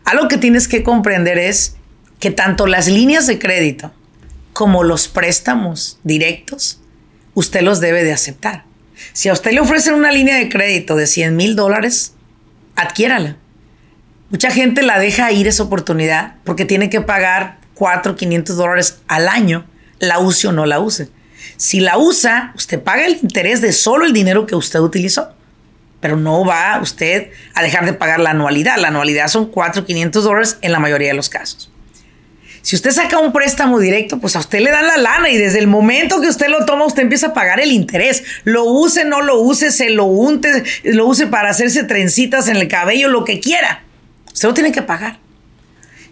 algo 0.04 0.28
que 0.28 0.38
tienes 0.38 0.68
que 0.68 0.82
comprender 0.82 1.36
es 1.36 1.76
que 2.20 2.30
tanto 2.30 2.66
las 2.66 2.86
líneas 2.86 3.26
de 3.26 3.38
crédito 3.38 3.92
como 4.52 4.84
los 4.84 5.08
préstamos 5.08 5.98
directos, 6.04 6.80
usted 7.34 7.60
los 7.60 7.80
debe 7.80 8.04
de 8.04 8.12
aceptar. 8.12 8.64
Si 9.12 9.28
a 9.28 9.32
usted 9.32 9.52
le 9.52 9.60
ofrecen 9.60 9.94
una 9.94 10.12
línea 10.12 10.36
de 10.36 10.48
crédito 10.48 10.96
de 10.96 11.06
100 11.06 11.36
mil 11.36 11.56
dólares, 11.56 12.14
adquiérala. 12.74 13.36
Mucha 14.30 14.50
gente 14.50 14.82
la 14.82 14.98
deja 14.98 15.30
ir 15.32 15.46
esa 15.46 15.62
oportunidad 15.62 16.34
porque 16.44 16.64
tiene 16.64 16.90
que 16.90 17.00
pagar 17.00 17.58
4, 17.74 18.16
500 18.16 18.56
dólares 18.56 18.98
al 19.06 19.28
año, 19.28 19.66
la 19.98 20.18
use 20.18 20.48
o 20.48 20.52
no 20.52 20.66
la 20.66 20.80
use. 20.80 21.08
Si 21.56 21.80
la 21.80 21.96
usa, 21.98 22.52
usted 22.56 22.82
paga 22.82 23.06
el 23.06 23.18
interés 23.22 23.60
de 23.60 23.72
solo 23.72 24.04
el 24.04 24.12
dinero 24.12 24.46
que 24.46 24.56
usted 24.56 24.80
utilizó, 24.80 25.32
pero 26.00 26.16
no 26.16 26.44
va 26.44 26.80
usted 26.82 27.30
a 27.54 27.62
dejar 27.62 27.86
de 27.86 27.92
pagar 27.92 28.20
la 28.20 28.30
anualidad. 28.30 28.78
La 28.78 28.88
anualidad 28.88 29.28
son 29.28 29.46
4, 29.46 29.84
500 29.84 30.24
dólares 30.24 30.58
en 30.60 30.72
la 30.72 30.78
mayoría 30.78 31.08
de 31.08 31.14
los 31.14 31.28
casos. 31.28 31.70
Si 32.66 32.74
usted 32.74 32.90
saca 32.90 33.20
un 33.20 33.32
préstamo 33.32 33.78
directo, 33.78 34.18
pues 34.18 34.34
a 34.34 34.40
usted 34.40 34.58
le 34.58 34.72
dan 34.72 34.88
la 34.88 34.96
lana 34.96 35.30
y 35.30 35.36
desde 35.36 35.60
el 35.60 35.68
momento 35.68 36.20
que 36.20 36.26
usted 36.26 36.48
lo 36.48 36.66
toma, 36.66 36.84
usted 36.84 37.02
empieza 37.02 37.28
a 37.28 37.32
pagar 37.32 37.60
el 37.60 37.70
interés. 37.70 38.24
Lo 38.42 38.64
use, 38.64 39.04
no 39.04 39.22
lo 39.22 39.38
use, 39.38 39.70
se 39.70 39.90
lo 39.90 40.06
unte, 40.06 40.64
lo 40.82 41.06
use 41.06 41.28
para 41.28 41.48
hacerse 41.48 41.84
trencitas 41.84 42.48
en 42.48 42.56
el 42.56 42.66
cabello, 42.66 43.06
lo 43.06 43.22
que 43.22 43.38
quiera. 43.38 43.84
Usted 44.32 44.48
lo 44.48 44.54
tiene 44.54 44.72
que 44.72 44.82
pagar. 44.82 45.20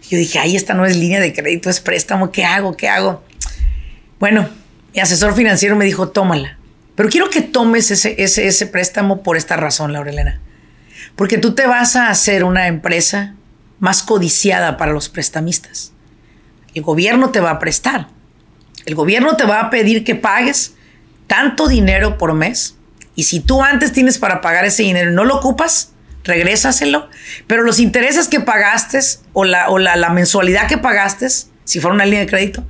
Yo 0.09 0.17
dije, 0.17 0.39
ahí 0.39 0.55
esta 0.55 0.73
no 0.73 0.85
es 0.85 0.95
línea 0.95 1.19
de 1.19 1.33
crédito, 1.33 1.69
es 1.69 1.81
préstamo. 1.81 2.31
¿Qué 2.31 2.45
hago? 2.45 2.77
¿Qué 2.77 2.87
hago? 2.87 3.21
Bueno, 4.21 4.47
mi 4.93 5.01
asesor 5.01 5.35
financiero 5.35 5.75
me 5.75 5.83
dijo, 5.83 6.07
tómala. 6.07 6.57
Pero 6.95 7.09
quiero 7.09 7.29
que 7.29 7.41
tomes 7.41 7.91
ese, 7.91 8.15
ese, 8.23 8.47
ese 8.47 8.65
préstamo 8.65 9.23
por 9.23 9.35
esta 9.35 9.57
razón, 9.57 9.91
Laurelena. 9.91 10.39
Porque 11.17 11.37
tú 11.37 11.53
te 11.53 11.67
vas 11.67 11.97
a 11.97 12.09
hacer 12.09 12.45
una 12.45 12.67
empresa 12.67 13.35
más 13.79 14.03
codiciada 14.03 14.77
para 14.77 14.93
los 14.93 15.09
prestamistas. 15.09 15.91
El 16.75 16.83
gobierno 16.83 17.31
te 17.31 17.39
va 17.39 17.51
a 17.51 17.59
prestar. 17.59 18.09
El 18.85 18.93
gobierno 18.93 19.35
te 19.35 19.45
va 19.45 19.61
a 19.61 19.69
pedir 19.71 20.03
que 20.03 20.13
pagues 20.13 20.75
tanto 21.25 21.67
dinero 21.67 22.19
por 22.19 22.35
mes 22.35 22.75
Y 23.15 23.23
si 23.23 23.39
tú 23.39 23.63
antes 23.63 23.93
tienes 23.93 24.19
para 24.19 24.41
pagar 24.41 24.65
ese 24.65 24.83
dinero 24.83 25.09
no 25.09 25.23
lo 25.23 25.37
ocupas, 25.37 25.93
regrésaselo. 26.25 27.09
Pero 27.47 27.63
los 27.63 27.79
intereses 27.79 28.27
que 28.27 28.41
pagaste 28.41 28.99
o, 29.33 29.45
la, 29.45 29.69
o 29.69 29.79
la, 29.79 29.95
la 29.95 30.09
mensualidad 30.09 30.67
que 30.67 30.77
pagaste, 30.77 31.27
si 31.29 31.79
fuera 31.79 31.95
una 31.95 32.05
línea 32.05 32.19
de 32.19 32.27
crédito, 32.27 32.65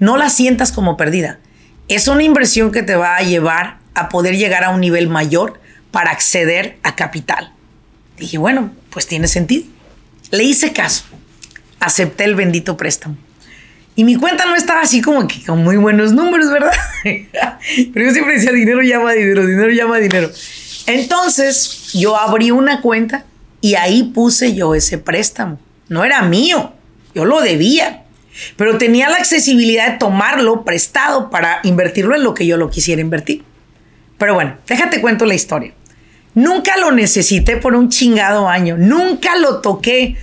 no 0.00 0.16
la 0.16 0.30
sientas 0.30 0.72
como 0.72 0.96
perdida. 0.96 1.38
Es 1.86 2.08
una 2.08 2.24
inversión 2.24 2.72
que 2.72 2.82
te 2.82 2.96
va 2.96 3.16
a 3.16 3.22
llevar 3.22 3.78
a 3.94 4.08
poder 4.08 4.36
llegar 4.36 4.64
a 4.64 4.70
un 4.70 4.80
nivel 4.80 5.08
mayor 5.08 5.60
para 5.92 6.10
acceder 6.10 6.76
a 6.82 6.96
capital. 6.96 7.52
Dije, 8.18 8.38
bueno, 8.38 8.72
pues 8.90 9.06
tiene 9.06 9.28
sentido. 9.28 9.66
Le 10.32 10.42
hice 10.42 10.72
caso. 10.72 11.04
Acepté 11.78 12.24
el 12.24 12.34
bendito 12.34 12.76
préstamo. 12.76 13.16
Y 13.96 14.04
mi 14.04 14.16
cuenta 14.16 14.44
no 14.46 14.56
estaba 14.56 14.80
así 14.80 15.00
como 15.00 15.26
que 15.28 15.42
con 15.44 15.62
muy 15.62 15.76
buenos 15.76 16.12
números, 16.12 16.50
¿verdad? 16.50 16.72
Pero 17.04 18.06
yo 18.06 18.12
siempre 18.12 18.34
decía, 18.34 18.52
dinero 18.52 18.82
llama 18.82 19.12
dinero, 19.12 19.46
dinero 19.46 19.70
llama 19.70 19.98
dinero. 19.98 20.30
Entonces 20.86 21.92
yo 21.92 22.16
abrí 22.16 22.50
una 22.50 22.80
cuenta 22.80 23.24
y 23.60 23.76
ahí 23.76 24.02
puse 24.02 24.54
yo 24.54 24.74
ese 24.74 24.98
préstamo. 24.98 25.60
No 25.88 26.04
era 26.04 26.22
mío, 26.22 26.72
yo 27.14 27.24
lo 27.24 27.40
debía. 27.40 28.02
Pero 28.56 28.78
tenía 28.78 29.08
la 29.08 29.16
accesibilidad 29.16 29.92
de 29.92 29.98
tomarlo 29.98 30.64
prestado 30.64 31.30
para 31.30 31.60
invertirlo 31.62 32.16
en 32.16 32.24
lo 32.24 32.34
que 32.34 32.46
yo 32.46 32.56
lo 32.56 32.68
quisiera 32.70 33.00
invertir. 33.00 33.44
Pero 34.18 34.34
bueno, 34.34 34.56
déjate 34.66 35.00
cuento 35.00 35.24
la 35.24 35.34
historia. 35.34 35.72
Nunca 36.34 36.76
lo 36.76 36.90
necesité 36.90 37.56
por 37.56 37.76
un 37.76 37.90
chingado 37.90 38.48
año. 38.48 38.76
Nunca 38.76 39.36
lo 39.36 39.60
toqué. 39.60 40.16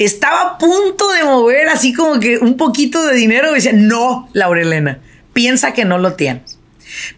Estaba 0.00 0.40
a 0.40 0.58
punto 0.58 1.10
de 1.10 1.24
mover 1.24 1.68
así 1.68 1.92
como 1.92 2.18
que 2.20 2.38
un 2.38 2.56
poquito 2.56 3.06
de 3.06 3.14
dinero. 3.14 3.50
Y 3.50 3.56
decía, 3.56 3.74
no, 3.74 4.30
Laurelena, 4.32 5.00
piensa 5.34 5.74
que 5.74 5.84
no 5.84 5.98
lo 5.98 6.14
tienes. 6.14 6.58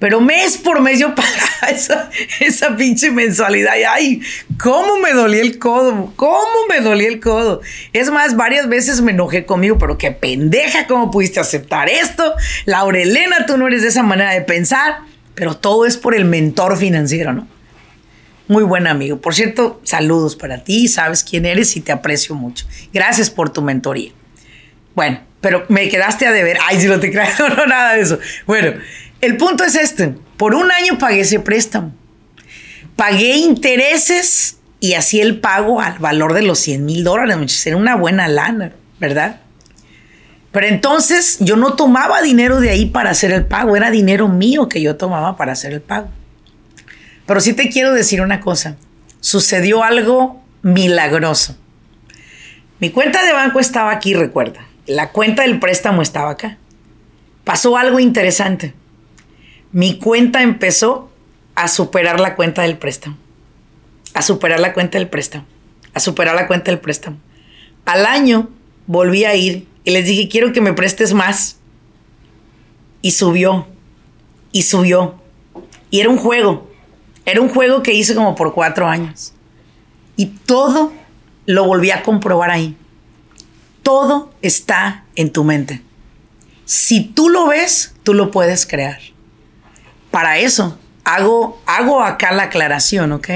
Pero 0.00 0.20
mes 0.20 0.58
por 0.58 0.80
mes 0.80 0.98
yo 0.98 1.14
pagaba 1.14 1.68
esa, 1.70 2.10
esa 2.40 2.76
pinche 2.76 3.12
mensualidad. 3.12 3.76
Y 3.76 3.84
ay, 3.84 4.22
cómo 4.60 4.98
me 4.98 5.12
dolía 5.12 5.42
el 5.42 5.60
codo, 5.60 6.12
cómo 6.16 6.66
me 6.68 6.80
dolía 6.80 7.06
el 7.06 7.20
codo. 7.20 7.60
Es 7.92 8.10
más, 8.10 8.34
varias 8.34 8.68
veces 8.68 9.00
me 9.00 9.12
enojé 9.12 9.46
conmigo, 9.46 9.78
pero 9.78 9.96
qué 9.96 10.10
pendeja, 10.10 10.88
cómo 10.88 11.12
pudiste 11.12 11.38
aceptar 11.38 11.88
esto. 11.88 12.34
Laurelena, 12.64 13.46
tú 13.46 13.58
no 13.58 13.68
eres 13.68 13.82
de 13.82 13.88
esa 13.90 14.02
manera 14.02 14.32
de 14.32 14.42
pensar. 14.42 15.02
Pero 15.36 15.56
todo 15.56 15.86
es 15.86 15.96
por 15.96 16.16
el 16.16 16.24
mentor 16.24 16.76
financiero, 16.76 17.32
¿no? 17.32 17.46
Muy 18.48 18.64
buen 18.64 18.87
amigo. 18.87 19.20
Por 19.20 19.35
cierto, 19.35 19.81
saludos 19.85 20.37
para 20.37 20.64
ti, 20.64 20.88
sabes 20.88 21.22
quién 21.22 21.46
eres 21.46 21.76
y 21.76 21.81
te 21.81 21.92
aprecio 21.92 22.35
mucho. 22.35 22.66
Gracias 22.92 23.31
por 23.31 23.50
tu 23.50 23.62
mentoría. 23.62 24.11
Bueno, 24.94 25.20
pero 25.40 25.64
me 25.68 25.88
quedaste 25.88 26.26
a 26.26 26.33
deber. 26.33 26.59
Ay, 26.66 26.81
si 26.81 26.87
no 26.87 27.00
te 27.00 27.11
creas, 27.11 27.38
no, 27.38 27.48
no, 27.48 27.66
nada 27.66 27.94
de 27.94 28.02
eso. 28.02 28.18
Bueno, 28.46 28.72
el 29.20 29.37
punto 29.37 29.64
es 29.64 29.74
este. 29.74 30.14
Por 30.37 30.55
un 30.55 30.70
año 30.70 30.98
pagué 30.98 31.20
ese 31.20 31.40
préstamo. 31.40 31.94
Pagué 32.96 33.37
intereses 33.37 34.59
y 34.81 34.94
así 34.94 35.20
el 35.20 35.40
pago 35.40 35.81
al 35.81 35.98
valor 35.98 36.35
de 36.35 36.42
los 36.42 36.59
100 36.59 36.85
mil 36.85 37.05
dólares. 37.05 37.66
Era 37.66 37.76
una 37.76 37.96
buena 37.96 38.28
lana, 38.28 38.72
¿verdad? 38.98 39.40
Pero 40.52 40.66
entonces 40.66 41.38
yo 41.40 41.57
no 41.57 41.74
tomaba 41.74 42.20
dinero 42.20 42.61
de 42.61 42.70
ahí 42.70 42.87
para 42.87 43.11
hacer 43.11 43.33
el 43.33 43.46
pago, 43.46 43.74
era 43.74 43.90
dinero 43.90 44.28
mío 44.28 44.68
que 44.68 44.83
yo 44.83 44.96
tomaba 44.96 45.37
para 45.37 45.52
hacer 45.52 45.72
el 45.72 45.81
pago. 45.81 46.11
Pero 47.26 47.40
sí 47.40 47.52
te 47.52 47.68
quiero 47.68 47.92
decir 47.92 48.20
una 48.20 48.40
cosa, 48.40 48.76
sucedió 49.20 49.82
algo 49.85 50.42
milagroso. 50.62 51.56
Mi 52.80 52.90
cuenta 52.90 53.24
de 53.24 53.32
banco 53.32 53.61
estaba 53.61 53.92
aquí, 53.92 54.14
recuerda. 54.14 54.66
La 54.87 55.11
cuenta 55.11 55.42
del 55.42 55.61
préstamo 55.61 56.02
estaba 56.02 56.30
acá. 56.30 56.58
Pasó 57.44 57.76
algo 57.76 58.00
interesante. 58.00 58.74
Mi 59.70 59.98
cuenta 59.98 60.42
empezó 60.42 61.11
a 61.54 61.68
superar 61.68 62.18
la 62.18 62.35
cuenta 62.35 62.62
del 62.62 62.78
préstamo. 62.78 63.16
A 64.14 64.22
superar 64.22 64.58
la 64.58 64.72
cuenta 64.72 64.98
del 64.98 65.08
préstamo. 65.08 65.46
A 65.94 66.00
superar 66.00 66.35
la 66.35 66.48
cuenta 66.48 66.70
del 66.70 66.80
préstamo. 66.80 67.18
Al 67.85 68.06
año 68.06 68.50
volví 68.87 69.24
a 69.24 69.35
ir 69.37 69.68
y 69.85 69.92
les 69.92 70.04
dije, 70.04 70.28
quiero 70.28 70.52
que 70.52 70.61
me 70.61 70.72
prestes 70.72 71.14
más. 71.14 71.58
Y 73.00 73.12
subió. 73.12 73.68
Y 74.50 74.62
subió. 74.62 75.20
Y 75.90 76.00
era 76.00 76.11
un 76.11 76.18
juego. 76.18 76.71
Era 77.24 77.40
un 77.40 77.48
juego 77.48 77.82
que 77.82 77.94
hice 77.94 78.14
como 78.14 78.35
por 78.35 78.54
cuatro 78.54 78.88
años. 78.88 79.32
Y 80.16 80.26
todo 80.26 80.92
lo 81.46 81.64
volví 81.64 81.90
a 81.90 82.02
comprobar 82.02 82.50
ahí. 82.50 82.76
Todo 83.82 84.32
está 84.42 85.04
en 85.16 85.32
tu 85.32 85.44
mente. 85.44 85.82
Si 86.64 87.02
tú 87.02 87.28
lo 87.28 87.48
ves, 87.48 87.94
tú 88.02 88.14
lo 88.14 88.30
puedes 88.30 88.66
crear. 88.66 88.98
Para 90.11 90.38
eso 90.38 90.78
hago, 91.04 91.61
hago 91.66 92.02
acá 92.02 92.32
la 92.32 92.44
aclaración, 92.44 93.12
¿ok? 93.12 93.28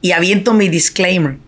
Y 0.00 0.12
aviento 0.12 0.54
mi 0.54 0.68
disclaimer. 0.68 1.38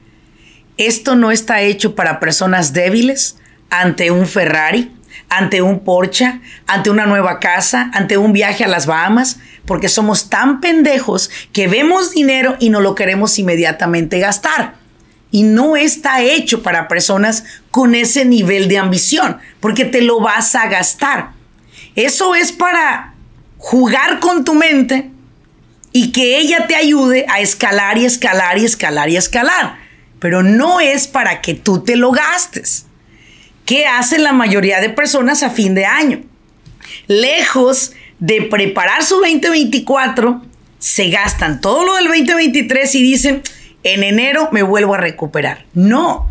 Esto 0.76 1.16
no 1.16 1.30
está 1.30 1.62
hecho 1.62 1.94
para 1.94 2.20
personas 2.20 2.72
débiles, 2.72 3.36
ante 3.70 4.10
un 4.10 4.26
Ferrari, 4.26 4.92
ante 5.28 5.62
un 5.62 5.80
Porsche, 5.80 6.40
ante 6.66 6.90
una 6.90 7.06
nueva 7.06 7.40
casa, 7.40 7.90
ante 7.92 8.18
un 8.18 8.32
viaje 8.32 8.64
a 8.64 8.68
las 8.68 8.86
Bahamas, 8.86 9.38
porque 9.66 9.88
somos 9.88 10.28
tan 10.30 10.60
pendejos 10.60 11.30
que 11.52 11.68
vemos 11.68 12.12
dinero 12.12 12.56
y 12.60 12.70
no 12.70 12.80
lo 12.80 12.94
queremos 12.94 13.38
inmediatamente 13.38 14.18
gastar. 14.18 14.74
Y 15.30 15.42
no 15.42 15.76
está 15.76 16.22
hecho 16.22 16.62
para 16.62 16.86
personas 16.86 17.44
con 17.70 17.94
ese 17.94 18.24
nivel 18.24 18.68
de 18.68 18.78
ambición, 18.78 19.38
porque 19.60 19.84
te 19.84 20.00
lo 20.00 20.20
vas 20.20 20.54
a 20.54 20.68
gastar. 20.68 21.30
Eso 21.96 22.34
es 22.34 22.52
para 22.52 23.14
jugar 23.58 24.20
con 24.20 24.44
tu 24.44 24.54
mente 24.54 25.10
y 25.92 26.12
que 26.12 26.38
ella 26.38 26.66
te 26.66 26.76
ayude 26.76 27.24
a 27.28 27.40
escalar 27.40 27.98
y 27.98 28.04
escalar 28.04 28.58
y 28.58 28.64
escalar 28.64 29.08
y 29.08 29.16
escalar. 29.16 29.78
Pero 30.18 30.42
no 30.42 30.80
es 30.80 31.08
para 31.08 31.40
que 31.40 31.54
tú 31.54 31.82
te 31.82 31.96
lo 31.96 32.10
gastes. 32.10 32.86
¿Qué 33.64 33.86
hacen 33.86 34.22
la 34.22 34.32
mayoría 34.32 34.80
de 34.80 34.90
personas 34.90 35.42
a 35.42 35.50
fin 35.50 35.74
de 35.74 35.86
año? 35.86 36.22
Lejos 37.06 37.92
de 38.24 38.40
preparar 38.40 39.04
su 39.04 39.16
2024, 39.16 40.40
se 40.78 41.10
gastan 41.10 41.60
todo 41.60 41.84
lo 41.84 41.94
del 41.96 42.06
2023 42.06 42.94
y 42.94 43.02
dicen, 43.02 43.42
en 43.82 44.02
enero 44.02 44.48
me 44.50 44.62
vuelvo 44.62 44.94
a 44.94 44.96
recuperar. 44.96 45.66
No, 45.74 46.30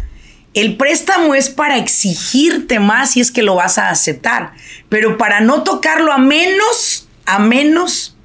el 0.55 0.75
préstamo 0.75 1.35
es 1.35 1.51
para 1.51 1.77
exigirte 1.77 2.79
más 2.79 3.11
si 3.11 3.21
es 3.21 3.29
que 3.29 3.43
lo 3.43 3.53
vas 3.53 3.77
a 3.77 3.91
aceptar, 3.91 4.53
pero 4.89 5.19
para 5.19 5.41
no 5.41 5.61
tocarlo 5.61 6.11
a 6.11 6.17
menos, 6.17 7.07
a 7.27 7.37
menos 7.37 8.17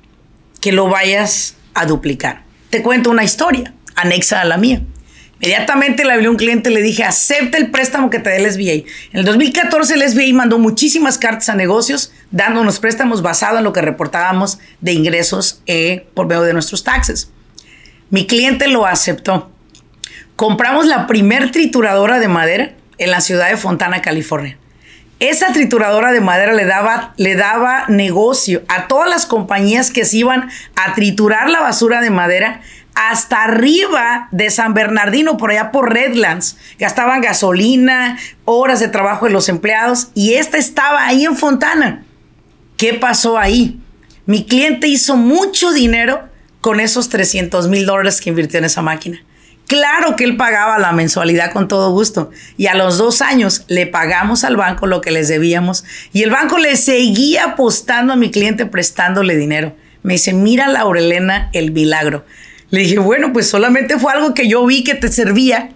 que 0.62 0.72
lo 0.72 0.88
vayas 0.88 1.57
a 1.74 1.85
duplicar. 1.85 2.44
Te 2.70 2.81
cuento 2.81 3.11
una 3.11 3.24
historia 3.24 3.74
anexa 3.96 4.40
a 4.40 4.46
la 4.46 4.57
mía. 4.57 4.81
Inmediatamente 5.40 6.05
le 6.05 6.12
hablé 6.12 6.27
a 6.27 6.31
un 6.31 6.37
cliente 6.37 6.70
y 6.70 6.74
le 6.74 6.83
dije, 6.83 7.05
acepta 7.05 7.59
el 7.59 7.70
préstamo 7.70 8.11
que 8.11 8.18
te 8.18 8.31
dé 8.31 8.37
el 8.38 8.51
SBA. 8.51 8.88
En 9.12 9.20
el 9.20 9.24
2014 9.24 9.94
el 9.94 10.09
SBA 10.09 10.35
mandó 10.35 10.59
muchísimas 10.59 11.16
cartas 11.16 11.48
a 11.48 11.55
negocios 11.55 12.12
dándonos 12.33 12.81
préstamos 12.81 13.22
basados 13.22 13.59
en 13.59 13.64
lo 13.64 13.72
que 13.72 13.81
reportábamos 13.81 14.59
de 14.81 14.92
ingresos 14.92 15.62
eh, 15.66 16.07
por 16.14 16.27
medio 16.27 16.42
de 16.42 16.55
nuestros 16.55 16.83
taxes. 16.83 17.31
Mi 18.11 18.27
cliente 18.27 18.66
lo 18.66 18.85
aceptó. 18.85 19.51
Compramos 20.35 20.87
la 20.87 21.07
primer 21.07 21.53
trituradora 21.53 22.18
de 22.18 22.29
madera 22.29 22.72
en 22.98 23.11
la 23.12 23.20
ciudad 23.20 23.48
de 23.48 23.57
Fontana, 23.57 24.03
California. 24.03 24.59
Esa 25.20 25.53
trituradora 25.53 26.12
de 26.12 26.20
madera 26.20 26.53
le 26.53 26.64
daba, 26.64 27.12
le 27.16 27.35
daba 27.35 27.87
negocio 27.88 28.62
a 28.68 28.87
todas 28.87 29.11
las 29.11 29.27
compañías 29.27 29.90
que 29.90 30.05
se 30.05 30.18
iban 30.18 30.48
a 30.77 30.94
triturar 30.94 31.51
la 31.51 31.61
basura 31.61 32.01
de 32.01 32.11
madera 32.11 32.61
hasta 32.98 33.44
arriba 33.44 34.28
de 34.32 34.50
San 34.50 34.74
Bernardino, 34.74 35.37
por 35.37 35.52
allá 35.52 35.70
por 35.70 35.92
Redlands. 35.92 36.56
Gastaban 36.80 37.20
gasolina, 37.20 38.18
horas 38.44 38.80
de 38.80 38.88
trabajo 38.88 39.26
de 39.26 39.30
los 39.30 39.48
empleados 39.48 40.08
y 40.14 40.34
esta 40.34 40.58
estaba 40.58 41.06
ahí 41.06 41.24
en 41.24 41.37
Fontana. 41.37 42.02
¿Qué 42.76 42.94
pasó 42.94 43.38
ahí? 43.38 43.78
Mi 44.26 44.44
cliente 44.44 44.88
hizo 44.88 45.16
mucho 45.16 45.70
dinero 45.70 46.28
con 46.61 46.80
esos 46.80 47.08
300 47.08 47.68
mil 47.68 47.87
dólares 47.87 48.20
que 48.20 48.30
invirtió 48.30 48.58
en 48.58 48.64
esa 48.64 48.82
máquina. 48.82 49.22
Claro 49.68 50.16
que 50.16 50.24
él 50.24 50.37
pagaba 50.37 50.78
la 50.80 50.90
mensualidad 50.90 51.52
con 51.52 51.68
todo 51.68 51.92
gusto. 51.92 52.32
Y 52.56 52.66
a 52.66 52.74
los 52.74 52.98
dos 52.98 53.22
años 53.22 53.64
le 53.68 53.87
pagamos 53.87 54.42
al 54.42 54.56
banco 54.56 54.88
lo 54.88 55.00
que 55.00 55.12
les 55.12 55.28
debíamos. 55.28 55.84
Y 56.12 56.24
el 56.24 56.30
banco 56.30 56.58
le 56.58 56.76
seguía 56.76 57.44
apostando 57.44 58.12
a 58.12 58.16
mi 58.16 58.32
cliente 58.32 58.66
prestándole 58.66 59.37
dinero. 59.37 59.76
Me 60.02 60.14
dice, 60.14 60.32
mira 60.32 60.66
Laurelena 60.66 61.50
el 61.52 61.70
milagro. 61.70 62.24
Le 62.70 62.81
dije, 62.81 62.98
bueno, 62.98 63.33
pues 63.33 63.48
solamente 63.48 63.98
fue 63.98 64.12
algo 64.12 64.35
que 64.35 64.48
yo 64.48 64.64
vi 64.66 64.85
que 64.85 64.94
te 64.94 65.09
servía. 65.09 65.70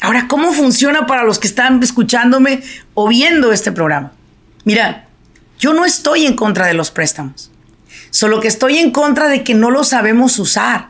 Ahora, 0.00 0.26
¿cómo 0.28 0.52
funciona 0.52 1.06
para 1.06 1.24
los 1.24 1.38
que 1.38 1.46
están 1.46 1.82
escuchándome 1.82 2.62
o 2.94 3.08
viendo 3.08 3.52
este 3.52 3.72
programa? 3.72 4.12
Mira, 4.64 5.06
yo 5.58 5.74
no 5.74 5.84
estoy 5.84 6.26
en 6.26 6.34
contra 6.34 6.66
de 6.66 6.74
los 6.74 6.90
préstamos, 6.90 7.50
solo 8.10 8.40
que 8.40 8.48
estoy 8.48 8.78
en 8.78 8.90
contra 8.90 9.28
de 9.28 9.44
que 9.44 9.54
no 9.54 9.70
lo 9.70 9.84
sabemos 9.84 10.38
usar. 10.38 10.88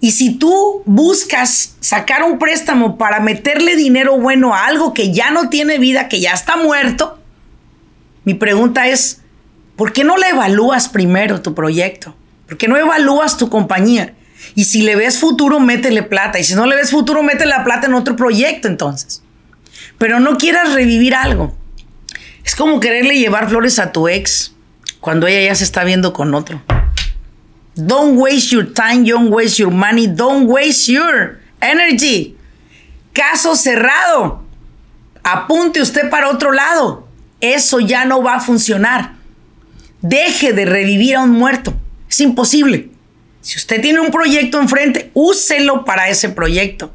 Y 0.00 0.12
si 0.12 0.34
tú 0.34 0.82
buscas 0.84 1.76
sacar 1.80 2.22
un 2.22 2.38
préstamo 2.38 2.98
para 2.98 3.20
meterle 3.20 3.74
dinero 3.74 4.18
bueno 4.18 4.54
a 4.54 4.66
algo 4.66 4.92
que 4.92 5.12
ya 5.12 5.30
no 5.30 5.48
tiene 5.48 5.78
vida, 5.78 6.08
que 6.08 6.20
ya 6.20 6.32
está 6.32 6.56
muerto, 6.56 7.18
mi 8.24 8.34
pregunta 8.34 8.86
es, 8.88 9.22
¿por 9.76 9.92
qué 9.92 10.04
no 10.04 10.18
le 10.18 10.28
evalúas 10.28 10.88
primero 10.88 11.40
tu 11.40 11.54
proyecto? 11.54 12.14
porque 12.48 12.66
no 12.66 12.76
evalúas 12.76 13.36
tu 13.36 13.50
compañía. 13.50 14.14
Y 14.54 14.64
si 14.64 14.82
le 14.82 14.96
ves 14.96 15.18
futuro, 15.18 15.60
métele 15.60 16.02
plata. 16.02 16.38
Y 16.38 16.44
si 16.44 16.54
no 16.54 16.66
le 16.66 16.76
ves 16.76 16.90
futuro, 16.90 17.22
métele 17.22 17.50
la 17.50 17.64
plata 17.64 17.86
en 17.86 17.94
otro 17.94 18.16
proyecto 18.16 18.68
entonces. 18.68 19.22
Pero 19.98 20.20
no 20.20 20.36
quieras 20.36 20.72
revivir 20.72 21.14
algo. 21.14 21.56
Es 22.44 22.54
como 22.54 22.80
quererle 22.80 23.18
llevar 23.18 23.48
flores 23.48 23.78
a 23.78 23.92
tu 23.92 24.08
ex 24.08 24.54
cuando 25.00 25.26
ella 25.26 25.48
ya 25.48 25.54
se 25.54 25.64
está 25.64 25.84
viendo 25.84 26.12
con 26.12 26.34
otro. 26.34 26.62
Don't 27.74 28.18
waste 28.18 28.48
your 28.48 28.72
time, 28.72 29.08
don't 29.08 29.32
waste 29.32 29.58
your 29.58 29.70
money, 29.70 30.06
don't 30.06 30.48
waste 30.48 30.90
your 30.90 31.40
energy. 31.60 32.36
Caso 33.12 33.54
cerrado. 33.54 34.44
Apunte 35.22 35.80
usted 35.80 36.10
para 36.10 36.30
otro 36.30 36.52
lado. 36.52 37.06
Eso 37.40 37.80
ya 37.80 38.04
no 38.04 38.22
va 38.22 38.36
a 38.36 38.40
funcionar. 38.40 39.14
Deje 40.00 40.52
de 40.52 40.64
revivir 40.64 41.16
a 41.16 41.22
un 41.22 41.30
muerto. 41.30 41.74
Es 42.08 42.20
imposible. 42.20 42.90
Si 43.40 43.56
usted 43.56 43.80
tiene 43.80 44.00
un 44.00 44.10
proyecto 44.10 44.60
enfrente, 44.60 45.10
úselo 45.14 45.84
para 45.84 46.08
ese 46.08 46.28
proyecto. 46.28 46.92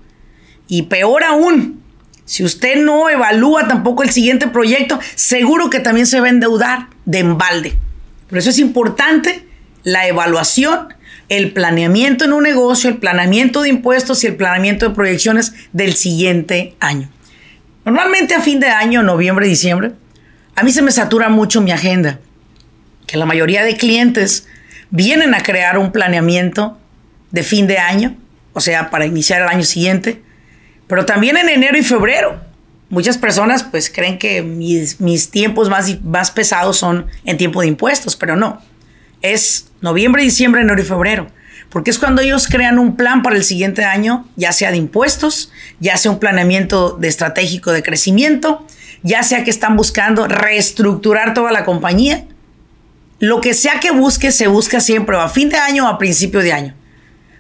Y 0.68 0.84
peor 0.84 1.24
aún, 1.24 1.82
si 2.26 2.44
usted 2.44 2.78
no 2.78 3.10
evalúa 3.10 3.68
tampoco 3.68 4.04
el 4.04 4.12
siguiente 4.12 4.48
proyecto, 4.48 5.00
seguro 5.16 5.70
que 5.70 5.80
también 5.80 6.08
se 6.08 6.20
va 6.20 6.28
a 6.28 6.32
endeudar 6.32 6.88
de 7.06 7.20
embalde. 7.20 7.78
Por 8.30 8.38
eso 8.38 8.50
es 8.50 8.60
importante 8.60 9.46
la 9.84 10.08
evaluación, 10.08 10.94
el 11.30 11.52
planeamiento 11.52 12.26
en 12.26 12.34
un 12.34 12.44
negocio, 12.44 12.90
el 12.90 12.98
planeamiento 12.98 13.62
de 13.62 13.70
impuestos 13.70 14.24
y 14.24 14.28
el 14.28 14.36
planeamiento 14.36 14.88
de 14.88 14.96
proyecciones 14.96 15.54
del 15.72 15.94
siguiente 15.94 16.76
año. 16.80 17.10
Normalmente 17.86 18.34
a 18.34 18.42
fin 18.42 18.60
de 18.60 18.68
año, 18.68 19.04
noviembre, 19.04 19.48
diciembre, 19.48 19.92
a 20.56 20.64
mí 20.64 20.72
se 20.72 20.82
me 20.82 20.92
satura 20.92 21.30
mucho 21.30 21.62
mi 21.62 21.72
agenda, 21.72 22.20
que 23.08 23.18
la 23.18 23.26
mayoría 23.26 23.64
de 23.64 23.76
clientes 23.76 24.48
vienen 24.94 25.34
a 25.34 25.42
crear 25.42 25.80
un 25.80 25.92
planeamiento 25.92 26.78
de 27.32 27.42
fin 27.42 27.66
de 27.66 27.80
año, 27.80 28.16
o 28.54 28.62
sea, 28.62 28.92
para 28.92 29.08
iniciar 29.08 29.42
el 29.42 29.48
año 29.48 29.64
siguiente, 29.64 30.22
pero 30.88 31.04
también 31.04 31.36
en 31.36 31.50
enero 31.50 31.76
y 31.80 31.84
febrero. 31.84 32.40
Muchas 32.90 33.18
personas 33.18 33.64
pues 33.64 33.90
creen 33.90 34.20
que 34.20 34.44
mis, 34.44 35.02
mis 35.02 35.32
tiempos 35.32 35.68
más, 35.68 36.00
más 36.04 36.30
pesados 36.30 36.78
son 36.78 37.08
en 37.26 37.38
tiempo 37.38 37.62
de 37.62 37.68
impuestos, 37.68 38.16
pero 38.16 38.36
no. 38.36 38.62
Es 39.24 39.72
noviembre, 39.82 40.22
diciembre, 40.22 40.62
enero 40.62 40.80
y 40.80 40.86
febrero. 40.86 41.28
Porque 41.72 41.90
es 41.90 41.98
cuando 41.98 42.22
ellos 42.22 42.46
crean 42.48 42.78
un 42.78 42.96
plan 42.96 43.24
para 43.24 43.36
el 43.36 43.44
siguiente 43.44 43.84
año, 43.84 44.28
ya 44.36 44.52
sea 44.52 44.70
de 44.70 44.78
impuestos, 44.78 45.52
ya 45.80 45.98
sea 45.98 46.12
un 46.12 46.20
planeamiento 46.20 46.92
de 46.92 47.08
estratégico 47.08 47.72
de 47.72 47.82
crecimiento, 47.82 48.68
ya 49.02 49.24
sea 49.24 49.44
que 49.44 49.50
están 49.50 49.76
buscando 49.76 50.28
reestructurar 50.28 51.34
toda 51.34 51.52
la 51.52 51.66
compañía. 51.66 52.26
Lo 53.24 53.40
que 53.40 53.54
sea 53.54 53.80
que 53.80 53.92
busque, 53.92 54.34
se 54.34 54.48
busca 54.48 54.82
siempre 54.82 55.16
a 55.16 55.30
fin 55.30 55.48
de 55.48 55.56
año 55.56 55.86
o 55.86 55.88
a 55.88 55.98
principio 55.98 56.42
de 56.42 56.52
año. 56.52 56.76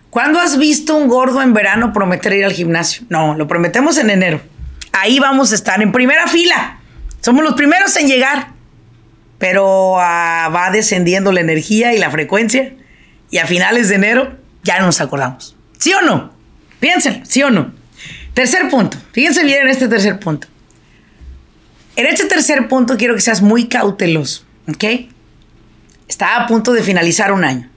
¿Cuándo 0.09 0.39
has 0.39 0.57
visto 0.57 0.95
un 0.95 1.09
gordo 1.09 1.41
en 1.41 1.53
verano 1.53 1.91
prometer 1.91 2.31
ir 2.31 2.45
al 2.45 2.53
gimnasio? 2.53 3.03
No, 3.09 3.35
lo 3.35 3.49
prometemos 3.49 3.97
en 3.97 4.09
enero. 4.09 4.39
Ahí 4.93 5.19
vamos 5.19 5.51
a 5.51 5.55
estar 5.55 5.81
en 5.81 5.91
primera 5.91 6.27
fila. 6.27 6.79
Somos 7.19 7.43
los 7.43 7.55
primeros 7.55 7.97
en 7.97 8.07
llegar. 8.07 8.53
Pero 9.39 9.99
ah, 9.99 10.49
va 10.55 10.71
descendiendo 10.71 11.33
la 11.33 11.41
energía 11.41 11.93
y 11.93 11.99
la 11.99 12.09
frecuencia. 12.09 12.71
Y 13.29 13.39
a 13.39 13.45
finales 13.45 13.89
de 13.89 13.95
enero 13.95 14.37
ya 14.63 14.79
no 14.79 14.85
nos 14.85 15.01
acordamos. 15.01 15.57
¿Sí 15.79 15.93
o 15.93 16.01
no? 16.01 16.31
Piensen, 16.79 17.25
¿sí 17.25 17.43
o 17.43 17.51
no? 17.51 17.73
Tercer 18.33 18.69
punto. 18.69 18.97
Fíjense 19.11 19.43
bien 19.43 19.63
en 19.63 19.67
este 19.67 19.89
tercer 19.89 20.17
punto. 20.17 20.47
En 21.97 22.05
este 22.05 22.23
tercer 22.23 22.69
punto 22.69 22.95
quiero 22.95 23.15
que 23.15 23.19
seas 23.19 23.41
muy 23.41 23.67
cauteloso. 23.67 24.45
¿Ok? 24.69 25.11
Está 26.13 26.35
a 26.35 26.45
punto 26.45 26.73
de 26.73 26.83
finalizar 26.83 27.31
un 27.31 27.43
año. 27.43 27.71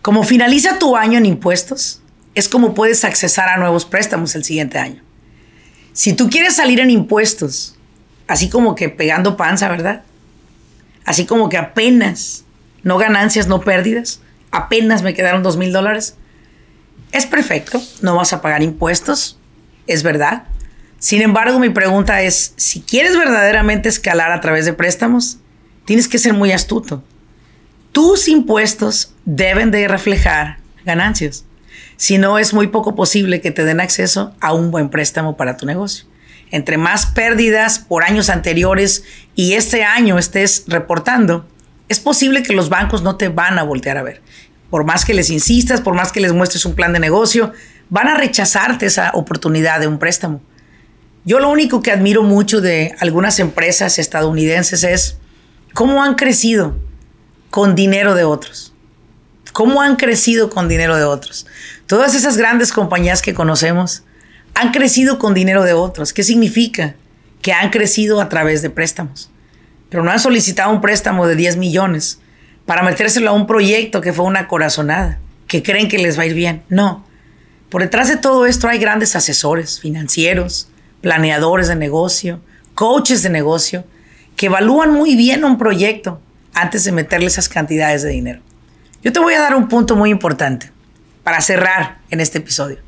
Como 0.00 0.22
finaliza 0.22 0.78
tu 0.78 0.96
año 0.96 1.18
en 1.18 1.26
impuestos, 1.26 2.00
es 2.36 2.48
como 2.48 2.72
puedes 2.72 3.04
accesar 3.04 3.48
a 3.48 3.56
nuevos 3.56 3.84
préstamos 3.84 4.36
el 4.36 4.44
siguiente 4.44 4.78
año. 4.78 5.02
Si 5.92 6.12
tú 6.12 6.30
quieres 6.30 6.54
salir 6.54 6.78
en 6.78 6.88
impuestos, 6.88 7.74
así 8.28 8.48
como 8.48 8.76
que 8.76 8.90
pegando 8.90 9.36
panza, 9.36 9.68
¿verdad? 9.68 10.04
Así 11.04 11.26
como 11.26 11.48
que 11.48 11.56
apenas, 11.56 12.44
no 12.84 12.96
ganancias, 12.96 13.48
no 13.48 13.60
pérdidas, 13.60 14.20
apenas 14.52 15.02
me 15.02 15.12
quedaron 15.12 15.42
dos 15.42 15.56
mil 15.56 15.72
dólares. 15.72 16.14
Es 17.10 17.26
perfecto, 17.26 17.82
no 18.02 18.14
vas 18.14 18.32
a 18.32 18.40
pagar 18.40 18.62
impuestos, 18.62 19.36
es 19.88 20.04
verdad. 20.04 20.44
Sin 21.00 21.22
embargo, 21.22 21.58
mi 21.58 21.70
pregunta 21.70 22.22
es, 22.22 22.54
si 22.54 22.82
quieres 22.82 23.16
verdaderamente 23.16 23.88
escalar 23.88 24.30
a 24.30 24.40
través 24.40 24.64
de 24.64 24.74
préstamos, 24.74 25.38
tienes 25.84 26.06
que 26.06 26.18
ser 26.18 26.34
muy 26.34 26.52
astuto 26.52 27.02
tus 27.92 28.28
impuestos 28.28 29.14
deben 29.24 29.70
de 29.70 29.86
reflejar 29.86 30.58
ganancias. 30.84 31.44
Si 31.96 32.18
no, 32.18 32.38
es 32.38 32.52
muy 32.52 32.68
poco 32.68 32.94
posible 32.94 33.40
que 33.40 33.50
te 33.50 33.64
den 33.64 33.80
acceso 33.80 34.34
a 34.40 34.52
un 34.52 34.70
buen 34.70 34.88
préstamo 34.88 35.36
para 35.36 35.56
tu 35.56 35.66
negocio. 35.66 36.06
Entre 36.50 36.76
más 36.76 37.06
pérdidas 37.06 37.78
por 37.78 38.02
años 38.02 38.28
anteriores 38.28 39.04
y 39.34 39.54
este 39.54 39.84
año 39.84 40.18
estés 40.18 40.64
reportando, 40.66 41.46
es 41.88 42.00
posible 42.00 42.42
que 42.42 42.54
los 42.54 42.68
bancos 42.68 43.02
no 43.02 43.16
te 43.16 43.28
van 43.28 43.58
a 43.58 43.62
voltear 43.62 43.98
a 43.98 44.02
ver. 44.02 44.22
Por 44.70 44.84
más 44.84 45.04
que 45.04 45.14
les 45.14 45.30
insistas, 45.30 45.80
por 45.80 45.94
más 45.94 46.12
que 46.12 46.20
les 46.20 46.32
muestres 46.32 46.64
un 46.64 46.74
plan 46.74 46.92
de 46.92 46.98
negocio, 46.98 47.52
van 47.90 48.08
a 48.08 48.16
rechazarte 48.16 48.86
esa 48.86 49.10
oportunidad 49.14 49.80
de 49.80 49.86
un 49.86 49.98
préstamo. 49.98 50.40
Yo 51.24 51.38
lo 51.38 51.50
único 51.50 51.82
que 51.82 51.92
admiro 51.92 52.22
mucho 52.22 52.60
de 52.60 52.94
algunas 52.98 53.38
empresas 53.38 53.98
estadounidenses 53.98 54.82
es 54.82 55.18
cómo 55.74 56.02
han 56.02 56.14
crecido 56.14 56.74
con 57.52 57.74
dinero 57.74 58.14
de 58.14 58.24
otros. 58.24 58.72
¿Cómo 59.52 59.82
han 59.82 59.96
crecido 59.96 60.48
con 60.48 60.68
dinero 60.68 60.96
de 60.96 61.04
otros? 61.04 61.46
Todas 61.86 62.14
esas 62.14 62.38
grandes 62.38 62.72
compañías 62.72 63.20
que 63.20 63.34
conocemos 63.34 64.04
han 64.54 64.72
crecido 64.72 65.18
con 65.18 65.34
dinero 65.34 65.62
de 65.62 65.74
otros. 65.74 66.14
¿Qué 66.14 66.22
significa? 66.22 66.94
Que 67.42 67.52
han 67.52 67.68
crecido 67.68 68.22
a 68.22 68.30
través 68.30 68.62
de 68.62 68.70
préstamos. 68.70 69.30
Pero 69.90 70.02
no 70.02 70.10
han 70.10 70.18
solicitado 70.18 70.72
un 70.72 70.80
préstamo 70.80 71.26
de 71.26 71.36
10 71.36 71.58
millones 71.58 72.20
para 72.64 72.82
metérselo 72.82 73.28
a 73.28 73.34
un 73.34 73.46
proyecto 73.46 74.00
que 74.00 74.14
fue 74.14 74.24
una 74.24 74.48
corazonada, 74.48 75.18
que 75.46 75.62
creen 75.62 75.90
que 75.90 75.98
les 75.98 76.18
va 76.18 76.22
a 76.22 76.26
ir 76.26 76.34
bien. 76.34 76.62
No. 76.70 77.04
Por 77.68 77.82
detrás 77.82 78.08
de 78.08 78.16
todo 78.16 78.46
esto 78.46 78.66
hay 78.66 78.78
grandes 78.78 79.14
asesores 79.14 79.78
financieros, 79.78 80.68
planeadores 81.02 81.68
de 81.68 81.76
negocio, 81.76 82.40
coaches 82.74 83.22
de 83.22 83.28
negocio, 83.28 83.84
que 84.36 84.46
evalúan 84.46 84.94
muy 84.94 85.16
bien 85.16 85.44
un 85.44 85.58
proyecto 85.58 86.18
antes 86.54 86.84
de 86.84 86.92
meterle 86.92 87.26
esas 87.26 87.48
cantidades 87.48 88.02
de 88.02 88.10
dinero. 88.10 88.40
Yo 89.02 89.12
te 89.12 89.20
voy 89.20 89.34
a 89.34 89.40
dar 89.40 89.54
un 89.54 89.68
punto 89.68 89.96
muy 89.96 90.10
importante 90.10 90.70
para 91.24 91.40
cerrar 91.40 91.98
en 92.10 92.20
este 92.20 92.38
episodio. 92.38 92.78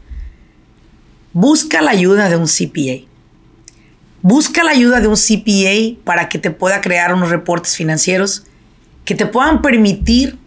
Busca 1.33 1.83
la 1.83 1.91
ayuda 1.91 2.29
de 2.29 2.37
un 2.37 2.47
CPA. 2.47 3.07
Busca 4.23 4.63
la 4.63 4.71
ayuda 4.71 5.01
de 5.01 5.09
un 5.09 5.17
CPA 5.17 6.03
para 6.05 6.29
que 6.29 6.39
te 6.39 6.51
pueda 6.51 6.81
crear 6.81 7.13
unos 7.13 7.31
reportes 7.31 7.77
financieros 7.77 8.45
que 9.05 9.15
te 9.15 9.27
puedan 9.27 9.61
permitir 9.61 10.39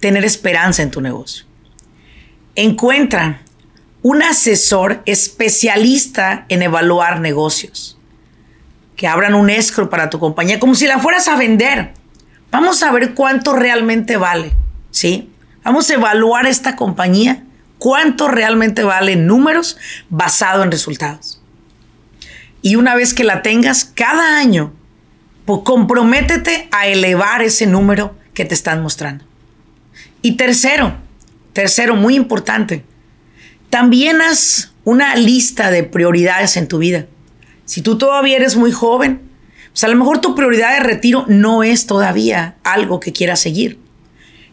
tener 0.00 0.24
esperanza 0.24 0.82
en 0.82 0.90
tu 0.90 1.00
negocio. 1.00 1.44
Encuentra 2.54 3.42
un 4.02 4.22
asesor 4.22 5.02
especialista 5.06 6.44
en 6.48 6.62
evaluar 6.62 7.20
negocios. 7.20 7.98
Que 8.96 9.06
abran 9.06 9.34
un 9.34 9.50
escro 9.50 9.88
para 9.88 10.10
tu 10.10 10.18
compañía 10.18 10.58
como 10.58 10.74
si 10.74 10.86
la 10.86 10.98
fueras 10.98 11.28
a 11.28 11.36
vender 11.36 11.94
Vamos 12.52 12.82
a 12.82 12.92
ver 12.92 13.14
cuánto 13.14 13.54
realmente 13.54 14.18
vale, 14.18 14.52
¿sí? 14.90 15.30
Vamos 15.64 15.88
a 15.88 15.94
evaluar 15.94 16.46
esta 16.46 16.76
compañía, 16.76 17.44
cuánto 17.78 18.28
realmente 18.28 18.84
vale 18.84 19.12
en 19.12 19.26
números 19.26 19.78
basado 20.10 20.62
en 20.62 20.70
resultados. 20.70 21.40
Y 22.60 22.76
una 22.76 22.94
vez 22.94 23.14
que 23.14 23.24
la 23.24 23.40
tengas, 23.40 23.86
cada 23.86 24.36
año, 24.36 24.74
pues 25.46 25.60
comprométete 25.64 26.68
a 26.72 26.86
elevar 26.86 27.42
ese 27.42 27.66
número 27.66 28.14
que 28.34 28.44
te 28.44 28.54
están 28.54 28.82
mostrando. 28.82 29.24
Y 30.20 30.32
tercero, 30.32 30.94
tercero, 31.54 31.96
muy 31.96 32.16
importante, 32.16 32.84
también 33.70 34.20
haz 34.20 34.74
una 34.84 35.16
lista 35.16 35.70
de 35.70 35.84
prioridades 35.84 36.58
en 36.58 36.68
tu 36.68 36.76
vida. 36.76 37.06
Si 37.64 37.80
tú 37.80 37.96
todavía 37.96 38.36
eres 38.36 38.56
muy 38.56 38.72
joven, 38.72 39.31
o 39.72 39.76
sea, 39.76 39.88
a 39.88 39.92
lo 39.92 39.98
mejor 39.98 40.20
tu 40.20 40.34
prioridad 40.34 40.74
de 40.74 40.80
retiro 40.80 41.24
no 41.28 41.62
es 41.62 41.86
todavía 41.86 42.56
algo 42.62 43.00
que 43.00 43.12
quieras 43.12 43.40
seguir. 43.40 43.78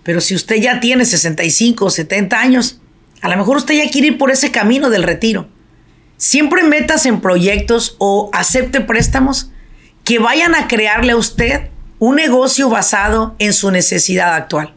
Pero 0.04 0.22
si 0.22 0.34
usted 0.34 0.56
ya 0.56 0.80
tiene 0.80 1.06
65 1.06 1.86
o 1.86 1.90
70 1.90 2.40
años, 2.40 2.80
a 3.22 3.30
lo 3.30 3.36
mejor 3.36 3.58
usted 3.58 3.76
ya 3.76 3.90
quiere 3.92 4.08
ir 4.08 4.18
por 4.18 4.32
ese 4.32 4.52
camino 4.52 4.90
del 4.90 5.04
retiro. 5.04 5.50
Siempre 6.18 6.64
metas 6.64 7.06
en 7.06 7.22
proyectos 7.22 7.96
o 8.00 8.30
acepte 8.34 8.82
préstamos 8.82 9.52
que 10.04 10.20
vayan 10.20 10.56
a 10.56 10.68
crearle 10.68 11.12
a 11.12 11.18
usted 11.18 11.70
un 12.00 12.16
negocio 12.16 12.70
basado 12.70 13.36
en 13.40 13.54
su 13.54 13.72
necesidad 13.72 14.34
actual. 14.34 14.74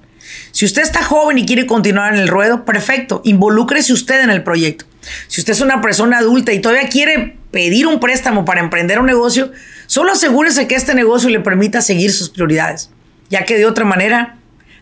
Si 0.51 0.65
usted 0.65 0.83
está 0.83 1.03
joven 1.05 1.39
y 1.39 1.47
quiere 1.47 1.67
continuar 1.67 2.15
en 2.15 2.21
el 2.21 2.29
ruedo, 2.29 2.65
perfecto, 2.65 3.23
involúcrese 3.25 3.93
usted 3.93 4.23
en 4.23 4.31
el 4.31 4.43
proyecto. 4.43 4.87
Si 5.29 5.41
usted 5.41 5.53
es 5.53 5.61
una 5.61 5.81
persona 5.81 6.19
adulta 6.19 6.53
y 6.53 6.61
todavía 6.61 6.89
quiere 6.89 7.39
pedir 7.51 7.87
un 7.87 8.01
préstamo 8.01 8.45
para 8.45 8.61
emprender 8.61 8.99
un 8.99 9.07
negocio, 9.07 9.53
Solo 9.93 10.13
asegúrese 10.13 10.67
que 10.67 10.75
este 10.75 10.95
negocio 10.95 11.29
le 11.29 11.41
permita 11.41 11.83
seguir 11.83 12.15
sus 12.15 12.31
prioridades, 12.31 12.89
ya 13.29 13.45
que 13.45 13.59
de 13.59 13.67
otra 13.67 13.85
manera 13.85 14.39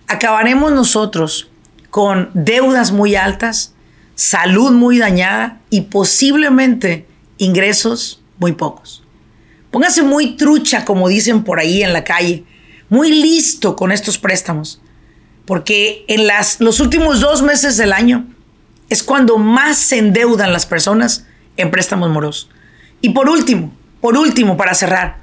acabaremos 0.07 0.71
nosotros 0.71 1.51
con 1.91 2.31
deudas 2.33 2.93
muy 2.93 3.17
altas, 3.17 3.75
salud 4.15 4.71
muy 4.71 4.99
dañada 4.99 5.59
y 5.69 5.81
posiblemente 5.81 7.09
ingresos 7.39 8.23
muy 8.39 8.53
pocos. 8.53 9.03
Póngase 9.73 10.05
muy 10.05 10.37
trucha, 10.37 10.85
como 10.85 11.09
dicen 11.09 11.43
por 11.43 11.59
ahí 11.59 11.83
en 11.83 11.93
la 11.93 12.05
calle, 12.05 12.45
muy 12.89 13.11
listo 13.11 13.75
con 13.75 13.91
estos 13.91 14.17
préstamos, 14.17 14.81
porque 15.45 16.05
en 16.07 16.29
las, 16.29 16.61
los 16.61 16.79
últimos 16.79 17.21
dos 17.21 17.43
meses 17.43 17.77
del 17.77 17.93
año 17.93 18.29
es 18.89 19.03
cuando 19.03 19.39
más 19.39 19.77
se 19.77 19.99
endeudan 19.99 20.53
las 20.53 20.67
personas 20.67 21.27
en 21.57 21.73
préstamos 21.73 22.11
morosos. 22.11 22.49
Y 23.01 23.09
por 23.09 23.29
último, 23.29 23.73
por 24.01 24.17
último, 24.17 24.57
para 24.57 24.75
cerrar, 24.75 25.19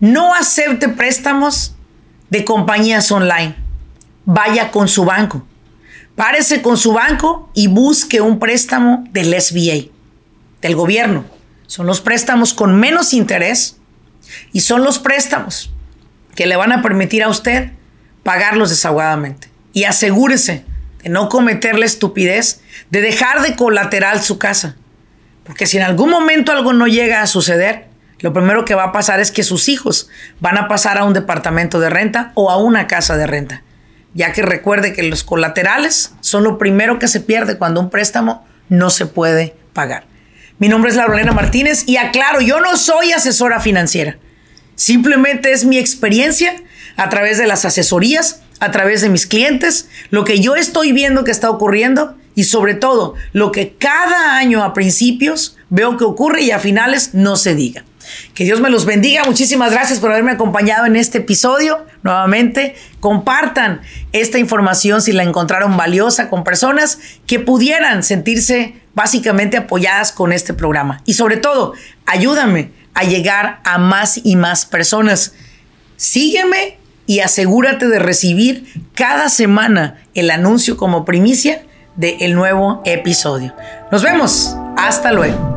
no 0.00 0.34
acepte 0.34 0.88
préstamos 0.88 1.74
de 2.30 2.44
compañías 2.44 3.10
online. 3.12 3.54
Vaya 4.24 4.70
con 4.70 4.88
su 4.88 5.04
banco. 5.04 5.44
Párese 6.16 6.62
con 6.62 6.76
su 6.76 6.92
banco 6.92 7.50
y 7.54 7.66
busque 7.66 8.20
un 8.20 8.38
préstamo 8.38 9.04
del 9.10 9.38
SBA, 9.40 9.90
del 10.60 10.74
gobierno. 10.74 11.24
Son 11.66 11.86
los 11.86 12.00
préstamos 12.00 12.54
con 12.54 12.78
menos 12.78 13.12
interés 13.12 13.78
y 14.52 14.60
son 14.60 14.82
los 14.82 14.98
préstamos 14.98 15.70
que 16.34 16.46
le 16.46 16.56
van 16.56 16.72
a 16.72 16.82
permitir 16.82 17.22
a 17.22 17.28
usted 17.28 17.70
pagarlos 18.22 18.70
desaguadamente. 18.70 19.48
Y 19.72 19.84
asegúrese 19.84 20.64
de 21.02 21.10
no 21.10 21.28
cometer 21.28 21.78
la 21.78 21.86
estupidez 21.86 22.62
de 22.90 23.00
dejar 23.02 23.42
de 23.42 23.56
colateral 23.56 24.22
su 24.22 24.38
casa. 24.38 24.76
Porque 25.44 25.66
si 25.66 25.76
en 25.76 25.82
algún 25.82 26.10
momento 26.10 26.52
algo 26.52 26.72
no 26.72 26.86
llega 26.86 27.22
a 27.22 27.26
suceder, 27.26 27.89
lo 28.20 28.32
primero 28.32 28.64
que 28.64 28.74
va 28.74 28.84
a 28.84 28.92
pasar 28.92 29.20
es 29.20 29.30
que 29.30 29.42
sus 29.42 29.68
hijos 29.68 30.08
van 30.40 30.58
a 30.58 30.68
pasar 30.68 30.98
a 30.98 31.04
un 31.04 31.14
departamento 31.14 31.80
de 31.80 31.90
renta 31.90 32.32
o 32.34 32.50
a 32.50 32.58
una 32.58 32.86
casa 32.86 33.16
de 33.16 33.26
renta. 33.26 33.62
Ya 34.12 34.32
que 34.32 34.42
recuerde 34.42 34.92
que 34.92 35.04
los 35.04 35.24
colaterales 35.24 36.14
son 36.20 36.44
lo 36.44 36.58
primero 36.58 36.98
que 36.98 37.08
se 37.08 37.20
pierde 37.20 37.58
cuando 37.58 37.80
un 37.80 37.90
préstamo 37.90 38.46
no 38.68 38.90
se 38.90 39.06
puede 39.06 39.56
pagar. 39.72 40.04
Mi 40.58 40.68
nombre 40.68 40.90
es 40.90 40.96
Laurelena 40.96 41.32
Martínez 41.32 41.84
y 41.86 41.96
aclaro, 41.96 42.40
yo 42.40 42.60
no 42.60 42.76
soy 42.76 43.12
asesora 43.12 43.60
financiera. 43.60 44.18
Simplemente 44.74 45.52
es 45.52 45.64
mi 45.64 45.78
experiencia 45.78 46.54
a 46.96 47.08
través 47.08 47.38
de 47.38 47.46
las 47.46 47.64
asesorías, 47.64 48.42
a 48.58 48.70
través 48.70 49.00
de 49.00 49.08
mis 49.08 49.26
clientes, 49.26 49.88
lo 50.10 50.24
que 50.24 50.40
yo 50.40 50.56
estoy 50.56 50.92
viendo 50.92 51.24
que 51.24 51.30
está 51.30 51.48
ocurriendo 51.48 52.16
y 52.34 52.44
sobre 52.44 52.74
todo 52.74 53.14
lo 53.32 53.52
que 53.52 53.74
cada 53.78 54.36
año 54.36 54.62
a 54.62 54.74
principios 54.74 55.56
veo 55.70 55.96
que 55.96 56.04
ocurre 56.04 56.42
y 56.42 56.50
a 56.50 56.58
finales 56.58 57.14
no 57.14 57.36
se 57.36 57.54
diga. 57.54 57.84
Que 58.34 58.44
Dios 58.44 58.60
me 58.60 58.70
los 58.70 58.84
bendiga. 58.84 59.24
Muchísimas 59.24 59.72
gracias 59.72 59.98
por 59.98 60.10
haberme 60.10 60.32
acompañado 60.32 60.86
en 60.86 60.96
este 60.96 61.18
episodio. 61.18 61.86
Nuevamente, 62.02 62.76
compartan 63.00 63.80
esta 64.12 64.38
información 64.38 65.02
si 65.02 65.12
la 65.12 65.22
encontraron 65.22 65.76
valiosa 65.76 66.28
con 66.28 66.44
personas 66.44 66.98
que 67.26 67.38
pudieran 67.38 68.02
sentirse 68.02 68.74
básicamente 68.94 69.56
apoyadas 69.56 70.12
con 70.12 70.32
este 70.32 70.54
programa. 70.54 71.02
Y 71.04 71.14
sobre 71.14 71.36
todo, 71.36 71.74
ayúdame 72.06 72.70
a 72.94 73.04
llegar 73.04 73.60
a 73.64 73.78
más 73.78 74.20
y 74.22 74.36
más 74.36 74.66
personas. 74.66 75.34
Sígueme 75.96 76.78
y 77.06 77.20
asegúrate 77.20 77.88
de 77.88 77.98
recibir 77.98 78.66
cada 78.94 79.28
semana 79.28 80.02
el 80.14 80.30
anuncio 80.30 80.76
como 80.76 81.04
primicia 81.04 81.62
del 81.96 82.34
nuevo 82.34 82.82
episodio. 82.84 83.54
Nos 83.90 84.02
vemos. 84.02 84.56
Hasta 84.76 85.12
luego. 85.12 85.49